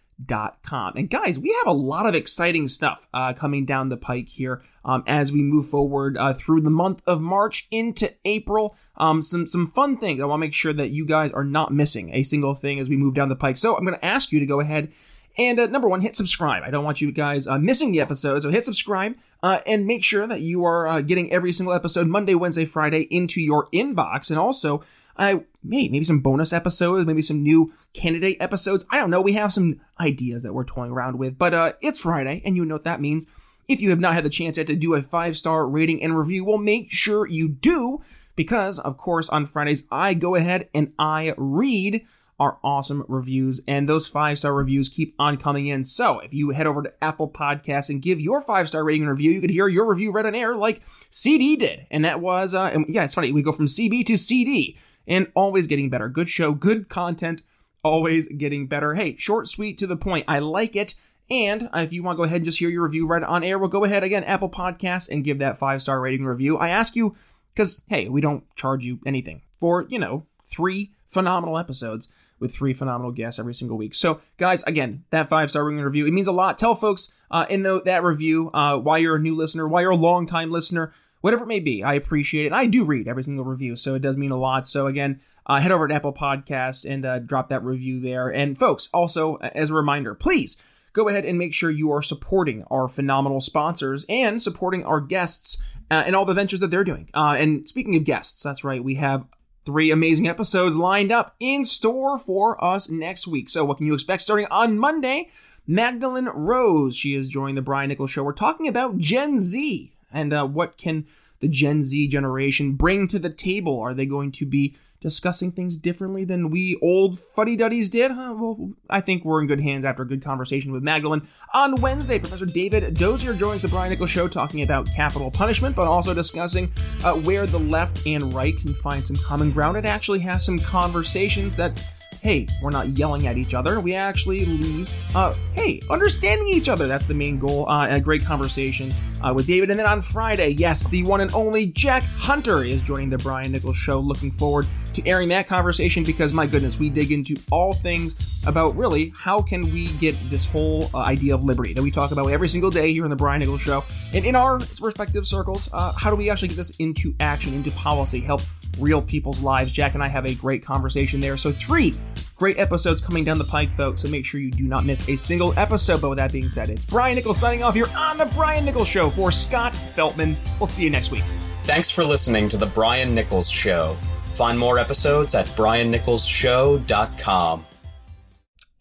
com. 0.64 0.94
And 0.96 1.10
guys, 1.10 1.38
we 1.38 1.56
have 1.64 1.68
a 1.68 1.78
lot 1.78 2.08
of 2.08 2.16
exciting 2.16 2.68
stuff 2.68 3.08
uh, 3.14 3.34
coming 3.34 3.66
down 3.66 3.90
the 3.90 3.98
pike 3.98 4.30
here 4.30 4.62
um, 4.84 5.04
as 5.06 5.32
we 5.32 5.42
move 5.42 5.70
forward 5.70 6.18
uh, 6.18 6.34
through 6.34 6.62
the 6.62 6.70
month 6.70 7.02
of 7.06 7.22
March 7.22 7.68
into 7.72 8.14
April. 8.26 8.76
Um, 8.96 9.22
some 9.22 9.46
some 9.46 9.68
fun 9.68 9.98
things. 9.98 10.22
I 10.22 10.26
want 10.26 10.40
to 10.40 10.46
make 10.46 10.54
sure 10.54 10.74
that 10.74 10.90
you 10.90 11.06
guys 11.06 11.32
are 11.32 11.44
not 11.44 11.72
missing 11.72 12.14
a 12.14 12.24
single 12.24 12.54
thing 12.54 12.80
as 12.80 12.90
we 12.90 12.98
move 12.98 13.14
down 13.14 13.30
the 13.30 13.36
pike. 13.36 13.58
So 13.58 13.76
I'm 13.76 13.86
going 13.86 13.98
to 13.98 14.06
ask 14.06 14.32
you 14.32 14.40
to 14.40 14.46
go 14.46 14.60
ahead. 14.60 14.92
And 15.40 15.60
uh, 15.60 15.68
number 15.68 15.88
one, 15.88 16.02
hit 16.02 16.16
subscribe. 16.16 16.64
I 16.64 16.72
don't 16.72 16.84
want 16.84 17.00
you 17.00 17.12
guys 17.12 17.46
uh, 17.46 17.60
missing 17.60 17.92
the 17.92 18.02
episode, 18.02 18.42
so 18.42 18.50
hit 18.50 18.66
subscribe 18.66 19.16
uh, 19.44 19.60
and 19.68 19.86
make 19.86 20.04
sure 20.04 20.26
that 20.26 20.42
you 20.42 20.66
are 20.66 20.88
uh, 20.88 21.02
getting 21.02 21.32
every 21.32 21.54
single 21.54 21.76
episode 21.76 22.08
Monday, 22.08 22.34
Wednesday, 22.34 22.66
Friday 22.66 23.02
into 23.12 23.40
your 23.40 23.68
inbox. 23.68 24.32
And 24.32 24.40
also, 24.40 24.84
I 25.18 25.42
may 25.64 25.90
maybe 25.90 26.04
some 26.04 26.20
bonus 26.20 26.54
episodes, 26.54 27.06
maybe 27.06 27.22
some 27.22 27.44
new 27.44 27.74
candidate 27.94 28.38
episodes. 28.40 28.86
I 28.90 28.98
don't 28.98 29.10
know. 29.10 29.22
We 29.22 29.34
have 29.34 29.52
some 29.52 29.82
ideas 30.00 30.44
that 30.44 30.54
we're 30.54 30.64
toying 30.64 30.92
around 30.92 31.18
with, 31.18 31.38
but 31.38 31.54
uh, 31.54 31.74
it's 31.82 32.00
Friday, 32.00 32.42
and 32.46 32.56
you 32.56 32.66
know 32.66 32.76
what 32.76 32.84
that 32.86 33.02
means. 33.02 33.28
If 33.68 33.82
you 33.82 33.90
have 33.90 34.00
not 34.00 34.14
had 34.14 34.24
the 34.24 34.30
chance 34.30 34.58
yet 34.58 34.68
to 34.68 34.76
do 34.76 34.94
a 34.94 35.02
five 35.02 35.36
star 35.36 35.68
rating 35.68 36.02
and 36.02 36.18
review, 36.18 36.46
well, 36.46 36.58
make 36.58 36.92
sure 36.92 37.28
you 37.28 37.50
do 37.50 38.02
because, 38.36 38.80
of 38.80 38.98
course, 38.98 39.28
on 39.30 39.46
Fridays 39.46 39.84
I 39.92 40.14
go 40.14 40.36
ahead 40.36 40.70
and 40.74 40.94
I 40.98 41.34
read 41.38 42.06
our 42.40 42.60
awesome 42.64 43.04
reviews, 43.08 43.62
and 43.68 43.90
those 43.90 44.08
five 44.08 44.38
star 44.38 44.54
reviews 44.54 44.90
keep 44.90 45.16
on 45.18 45.38
coming 45.38 45.68
in. 45.68 45.84
So 45.84 46.20
if 46.20 46.34
you 46.34 46.52
head 46.52 46.68
over 46.68 46.84
to 46.84 46.94
Apple 47.04 47.30
Podcasts 47.30 47.90
and 47.90 48.02
give 48.02 48.22
your 48.22 48.42
five 48.42 48.70
star 48.70 48.84
rating 48.84 49.02
and 49.02 49.12
review, 49.12 49.32
you 49.32 49.42
could 49.42 49.50
hear 49.50 49.68
your 49.68 49.86
review 49.86 50.12
read 50.12 50.28
on 50.28 50.36
air 50.36 50.56
like 50.56 50.82
CD 51.10 51.56
did, 51.56 51.88
and 51.90 52.06
that 52.06 52.22
was, 52.22 52.54
uh, 52.54 52.70
and 52.74 52.86
yeah, 52.88 53.04
it's 53.04 53.16
funny. 53.16 53.32
We 53.32 53.42
go 53.42 53.52
from 53.52 53.66
CB 53.66 54.06
to 54.06 54.18
CD 54.18 54.78
and 55.08 55.32
always 55.34 55.68
getting 55.68 55.90
better. 55.90 56.10
Good 56.10 56.30
show, 56.30 56.52
good 56.52 56.90
content, 56.90 57.42
always 57.84 58.28
getting 58.28 58.68
better. 58.68 58.94
Hey, 58.94 59.16
short, 59.18 59.48
sweet, 59.48 59.78
to 59.80 59.88
the 59.88 59.98
point. 59.98 60.26
I 60.28 60.40
like 60.40 60.76
it. 60.76 60.96
And 61.30 61.70
if 61.74 61.92
you 61.92 62.04
want 62.04 62.16
to 62.16 62.18
go 62.18 62.24
ahead 62.24 62.38
and 62.38 62.46
just 62.46 62.60
hear 62.60 62.70
your 62.70 62.84
review 62.84 63.06
right 63.08 63.24
on 63.24 63.44
air, 63.44 63.58
we'll 63.58 63.70
go 63.70 63.84
ahead 63.84 64.04
again, 64.04 64.24
Apple 64.24 64.50
Podcasts, 64.50 65.10
and 65.10 65.24
give 65.24 65.40
that 65.40 65.58
five 65.58 65.82
star 65.82 66.00
rating 66.00 66.26
review. 66.26 66.58
I 66.58 66.70
ask 66.70 66.96
you, 66.96 67.16
because, 67.54 67.82
hey, 67.88 68.08
we 68.08 68.22
don't 68.22 68.44
charge 68.56 68.86
you 68.86 69.00
anything 69.06 69.42
for, 69.60 69.86
you 69.90 70.00
know, 70.00 70.26
three 70.46 70.92
phenomenal 71.08 71.58
episodes 71.58 72.08
with 72.40 72.54
three 72.54 72.74
phenomenal 72.74 73.12
guests 73.12 73.40
every 73.40 73.56
single 73.56 73.78
week. 73.78 73.96
So, 73.96 74.22
guys, 74.38 74.64
again, 74.64 75.04
that 75.10 75.28
five 75.28 75.50
star 75.50 75.66
rating 75.66 75.84
review, 75.84 76.06
it 76.06 76.14
means 76.14 76.28
a 76.28 76.32
lot. 76.32 76.58
Tell 76.58 76.76
folks 76.76 77.12
uh, 77.32 77.46
in 77.50 77.64
the, 77.64 77.82
that 77.84 78.04
review 78.04 78.52
uh, 78.52 78.78
why 78.78 79.00
you're 79.00 79.16
a 79.16 79.20
new 79.20 79.36
listener, 79.36 79.68
why 79.68 79.82
you're 79.82 79.92
a 79.92 79.96
long 79.96 80.28
time 80.28 80.52
listener, 80.52 80.94
whatever 81.28 81.44
it 81.44 81.48
may 81.48 81.60
be. 81.60 81.84
I 81.84 81.96
appreciate 81.96 82.46
it. 82.46 82.54
I 82.54 82.68
do 82.68 82.86
read 82.86 83.06
every 83.06 83.22
single 83.22 83.44
review, 83.44 83.76
so 83.76 83.96
it 83.96 84.02
does 84.02 84.16
mean 84.16 84.32
a 84.32 84.38
lot. 84.38 84.66
So 84.66 84.88
again, 84.88 85.20
uh, 85.46 85.60
head 85.60 85.74
over 85.74 85.86
to 85.86 85.94
Apple 85.94 86.14
Podcasts 86.14 86.90
and 86.90 87.06
uh, 87.06 87.20
drop 87.20 87.50
that 87.50 87.66
review 87.66 88.00
there. 88.00 88.30
And 88.30 88.58
folks, 88.58 88.88
also 88.94 89.36
as 89.36 89.70
a 89.70 89.74
reminder, 89.74 90.16
please 90.16 90.56
go 90.94 91.10
ahead 91.10 91.26
and 91.26 91.38
make 91.38 91.54
sure 91.54 91.70
you 91.70 91.92
are 91.92 92.02
supporting 92.02 92.64
our 92.72 92.88
phenomenal 92.88 93.42
sponsors 93.42 94.06
and 94.08 94.42
supporting 94.42 94.86
our 94.86 95.02
guests 95.02 95.62
uh, 95.92 96.02
and 96.06 96.16
all 96.16 96.24
the 96.24 96.34
ventures 96.34 96.62
that 96.62 96.72
they're 96.72 96.86
doing. 96.86 97.10
Uh, 97.14 97.36
and 97.38 97.68
speaking 97.68 97.98
of 97.98 98.06
guests, 98.06 98.42
that's 98.42 98.64
right, 98.64 98.82
we 98.82 98.96
have 98.96 99.26
three 99.66 99.92
amazing 99.92 100.30
episodes 100.30 100.78
lined 100.78 101.12
up 101.12 101.36
in 101.42 101.66
store 101.66 102.18
for 102.18 102.64
us 102.64 102.90
next 102.90 103.28
week. 103.28 103.50
So 103.50 103.66
what 103.66 103.80
can 103.80 103.86
you 103.86 103.94
expect 103.94 104.22
starting 104.22 104.48
on 104.50 104.80
Monday? 104.80 105.30
Magdalene 105.68 106.30
Rose, 106.34 106.96
she 106.96 107.16
is 107.16 107.28
joining 107.28 107.56
the 107.56 107.62
Brian 107.62 107.90
Nichols 107.90 108.12
Show. 108.12 108.24
We're 108.24 108.32
talking 108.32 108.70
about 108.70 108.98
Gen 108.98 109.40
Z 109.42 109.92
and 110.12 110.34
uh, 110.34 110.46
what 110.46 110.78
can 110.78 111.06
the 111.40 111.48
Gen 111.48 111.84
Z 111.84 112.08
generation 112.08 112.74
bring 112.74 113.08
to 113.08 113.20
the 113.20 113.30
table? 113.30 113.80
Are 113.80 113.94
they 113.94 114.06
going 114.06 114.32
to 114.34 114.46
be 114.46 114.76
discussing 115.00 115.52
things 115.52 115.78
differently 115.78 116.26
than 116.26 116.50
we 116.50 116.76
old 116.82 117.20
fuddy 117.20 117.56
duddies 117.56 117.90
did? 117.90 118.12
Huh? 118.12 118.34
Well, 118.36 118.72
I 118.90 119.02
think 119.02 119.24
we're 119.24 119.42
in 119.42 119.48
good 119.48 119.62
hands 119.62 119.86
after 119.86 120.04
a 120.04 120.08
good 120.08 120.24
conversation 120.24 120.72
with 120.72 120.82
Magdalene. 120.82 121.28
On 121.54 121.76
Wednesday, 121.82 122.18
Professor 122.18 122.46
David 122.46 122.96
Dozier 122.96 123.34
joins 123.34 123.62
the 123.62 123.68
Brian 123.68 123.92
Nichols 123.92 124.10
Show 124.10 124.28
talking 124.28 124.64
about 124.64 124.88
capital 124.88 125.30
punishment, 125.30 125.76
but 125.76 125.88
also 125.88 126.14
discussing 126.14 126.72
uh, 127.04 127.14
where 127.14 127.46
the 127.46 127.60
left 127.60 128.06
and 128.08 128.34
right 128.34 128.58
can 128.58 128.74
find 128.74 129.06
some 129.06 129.16
common 129.18 129.52
ground. 129.52 129.78
It 129.78 129.86
actually 129.86 130.20
has 130.20 130.44
some 130.44 130.58
conversations 130.58 131.56
that 131.58 131.84
hey, 132.22 132.48
we're 132.62 132.72
not 132.72 132.98
yelling 132.98 133.28
at 133.28 133.38
each 133.38 133.54
other. 133.54 133.80
We 133.80 133.94
actually 133.96 134.46
leave, 134.46 134.92
uh, 135.16 135.34
hey, 135.54 135.80
understanding 135.90 136.48
each 136.50 136.70
other. 136.70 136.88
That's 136.88 137.06
the 137.06 137.14
main 137.14 137.40
goal. 137.40 137.70
Uh, 137.70 137.88
a 137.90 138.00
great 138.00 138.24
conversation 138.24 138.94
uh, 139.24 139.34
with 139.34 139.48
David. 139.48 139.70
And 139.70 139.80
then 139.80 139.86
on 139.86 140.02
Friday, 140.02 140.50
yes, 140.50 140.88
the 140.88 141.04
one 141.04 141.22
and 141.22 141.34
only 141.34 141.68
Jack 141.68 142.04
Hunter 142.04 142.64
is 142.64 142.82
joining 142.82 143.10
the 143.10 143.18
Brian 143.18 143.52
Nichols 143.52 143.78
Show. 143.78 144.00
Looking 144.00 144.32
forward 144.32 144.68
to 144.98 145.08
airing 145.08 145.30
that 145.30 145.48
conversation 145.48 146.04
because, 146.04 146.34
my 146.34 146.46
goodness, 146.46 146.80
we 146.80 146.90
dig 146.90 147.12
into 147.12 147.36
all 147.52 147.74
things 147.74 148.44
about 148.46 148.76
really 148.76 149.14
how 149.18 149.42
can 149.42 149.62
we 149.72 149.88
get 149.94 150.16
this 150.30 150.46
whole 150.46 150.90
uh, 150.94 151.00
idea 151.00 151.34
of 151.34 151.44
liberty 151.44 151.74
that 151.74 151.82
we 151.82 151.92
talk 151.92 152.12
about 152.12 152.28
every 152.28 152.50
single 152.50 152.70
day 152.70 152.94
here 152.94 153.04
in 153.04 153.10
the 153.10 153.16
Brian 153.16 153.40
Nichols 153.40 153.62
Show. 153.62 153.84
And 154.14 154.26
in 154.26 154.36
our 154.36 154.58
respective 154.82 155.26
circles, 155.26 155.70
uh, 155.74 155.94
how 155.98 156.10
do 156.10 156.16
we 156.16 156.30
actually 156.30 156.50
get 156.50 156.58
this 156.58 156.72
into 156.78 157.16
action, 157.20 157.54
into 157.54 157.72
policy, 157.72 158.20
help 158.20 158.42
real 158.80 159.02
people's 159.02 159.42
lives? 159.42 159.72
Jack 159.72 159.94
and 159.94 160.04
I 160.04 160.08
have 160.08 160.26
a 160.26 160.36
great 160.36 160.64
conversation 160.64 161.20
there. 161.20 161.38
So, 161.38 161.52
three 161.52 161.94
Great 162.38 162.60
episodes 162.60 163.02
coming 163.02 163.24
down 163.24 163.40
the 163.40 163.44
pike, 163.44 163.76
folks, 163.76 164.04
so 164.04 164.10
make 164.10 164.24
sure 164.24 164.40
you 164.40 164.52
do 164.52 164.64
not 164.64 164.86
miss 164.86 165.10
a 165.10 165.16
single 165.16 165.58
episode. 165.58 166.02
But 166.02 166.10
with 166.10 166.20
that 166.20 166.32
being 166.32 166.50
said, 166.50 166.70
it's 166.70 166.86
Brian 166.86 167.16
Nichols 167.16 167.40
signing 167.40 167.64
off 167.64 167.74
here 167.74 167.88
on 167.98 168.20
The 168.20 168.28
Brian 168.36 168.64
Nichols 168.64 168.88
Show 168.88 169.10
for 169.10 169.32
Scott 169.32 169.74
Feltman. 169.74 170.38
We'll 170.60 170.68
see 170.68 170.84
you 170.84 170.92
next 170.92 171.10
week. 171.10 171.24
Thanks 171.64 171.90
for 171.90 172.04
listening 172.04 172.48
to 172.50 172.58
The 172.58 172.68
Brian 172.68 173.16
Nichols 173.16 173.50
Show. 173.50 173.98
Find 174.38 174.60
more 174.60 174.78
episodes 174.78 175.34
at 175.34 175.48
briannicholsshow.com. 175.48 177.66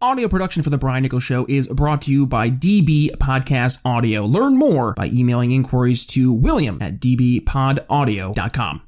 Audio 0.02 0.28
production 0.28 0.62
for 0.62 0.68
The 0.68 0.76
Brian 0.76 1.02
Nichols 1.02 1.22
Show 1.22 1.46
is 1.48 1.68
brought 1.68 2.02
to 2.02 2.12
you 2.12 2.26
by 2.26 2.50
DB 2.50 3.16
Podcast 3.16 3.80
Audio. 3.82 4.26
Learn 4.26 4.58
more 4.58 4.92
by 4.92 5.06
emailing 5.06 5.52
inquiries 5.52 6.04
to 6.08 6.34
william 6.34 6.76
at 6.82 7.00
dbpodaudio.com. 7.00 8.82